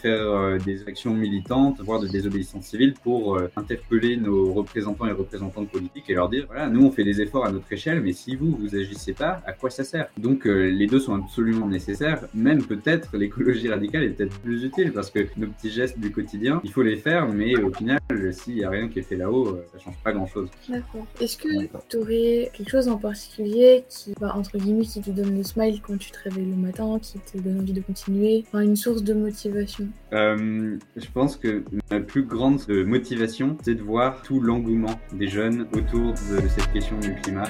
faire 0.02 0.58
des 0.64 0.86
actions 0.86 1.14
militantes, 1.14 1.80
voire 1.80 2.00
de 2.00 2.08
désobéissance 2.08 2.64
civile 2.64 2.94
pour 3.02 3.40
interpeller 3.56 4.16
nos 4.16 4.52
représentants 4.52 5.06
et 5.06 5.12
représentantes 5.12 5.70
politiques 5.70 6.04
et 6.08 6.14
leur 6.14 6.28
dire 6.28 6.46
voilà, 6.46 6.68
nous 6.68 6.84
on 6.84 6.90
fait 6.90 7.04
des 7.04 7.20
efforts 7.20 7.46
à 7.46 7.52
notre 7.52 7.72
échelle, 7.72 8.00
mais 8.00 8.12
si 8.12 8.36
vous 8.36 8.56
vous 8.56 8.74
agissez 8.74 9.12
pas, 9.12 9.40
à 9.46 9.52
quoi 9.52 9.70
ça 9.70 9.84
sert? 9.84 10.08
Donc 10.18 10.44
les 10.44 10.86
deux 10.86 11.00
sont 11.00 11.14
absolument 11.14 11.68
nécessaires. 11.68 12.22
Même 12.34 12.62
peut-être 12.64 13.16
l'écologie 13.16 13.68
radicale 13.68 14.04
est 14.04 14.10
peut-être 14.10 14.38
plus 14.40 14.64
utile 14.64 14.92
parce 14.92 15.10
que 15.10 15.20
nos 15.36 15.46
petits 15.48 15.70
gestes 15.78 15.98
du 15.98 16.10
quotidien, 16.10 16.60
il 16.64 16.72
faut 16.72 16.82
les 16.82 16.96
faire, 16.96 17.28
mais 17.28 17.56
au 17.56 17.72
final, 17.72 18.00
s'il 18.32 18.56
n'y 18.56 18.64
a 18.64 18.70
rien 18.70 18.88
qui 18.88 18.98
est 18.98 19.02
fait 19.02 19.16
là-haut, 19.16 19.48
euh, 19.48 19.64
ça 19.72 19.78
change 19.78 19.96
pas 20.02 20.12
grand-chose. 20.12 20.48
D'accord. 20.68 21.06
Est-ce 21.20 21.36
que 21.36 21.48
tu 21.88 21.96
aurais 21.98 22.50
quelque 22.52 22.70
chose 22.70 22.88
en 22.88 22.96
particulier 22.96 23.84
qui, 23.88 24.12
bah, 24.20 24.32
entre 24.34 24.58
guillemets, 24.58 24.84
qui 24.84 25.00
te 25.00 25.10
donne 25.10 25.36
le 25.36 25.44
smile 25.44 25.80
quand 25.80 25.96
tu 25.96 26.10
te 26.10 26.18
réveilles 26.24 26.50
le 26.50 26.56
matin, 26.56 26.98
qui 27.00 27.18
te 27.20 27.38
donne 27.38 27.60
envie 27.60 27.72
de 27.72 27.80
continuer, 27.80 28.44
enfin, 28.48 28.60
une 28.60 28.76
source 28.76 29.02
de 29.04 29.14
motivation? 29.14 29.86
Euh, 30.12 30.76
Je 30.96 31.10
pense 31.14 31.36
que 31.36 31.62
ma 31.90 32.00
plus 32.00 32.24
grande 32.24 32.60
motivation, 32.68 33.56
c'est 33.62 33.74
de 33.74 33.82
voir 33.82 34.22
tout 34.22 34.40
l'engouement 34.40 34.98
des 35.12 35.28
jeunes 35.28 35.66
autour 35.74 36.12
de 36.12 36.48
cette 36.48 36.72
question 36.72 36.98
du 36.98 37.14
climat. 37.22 37.48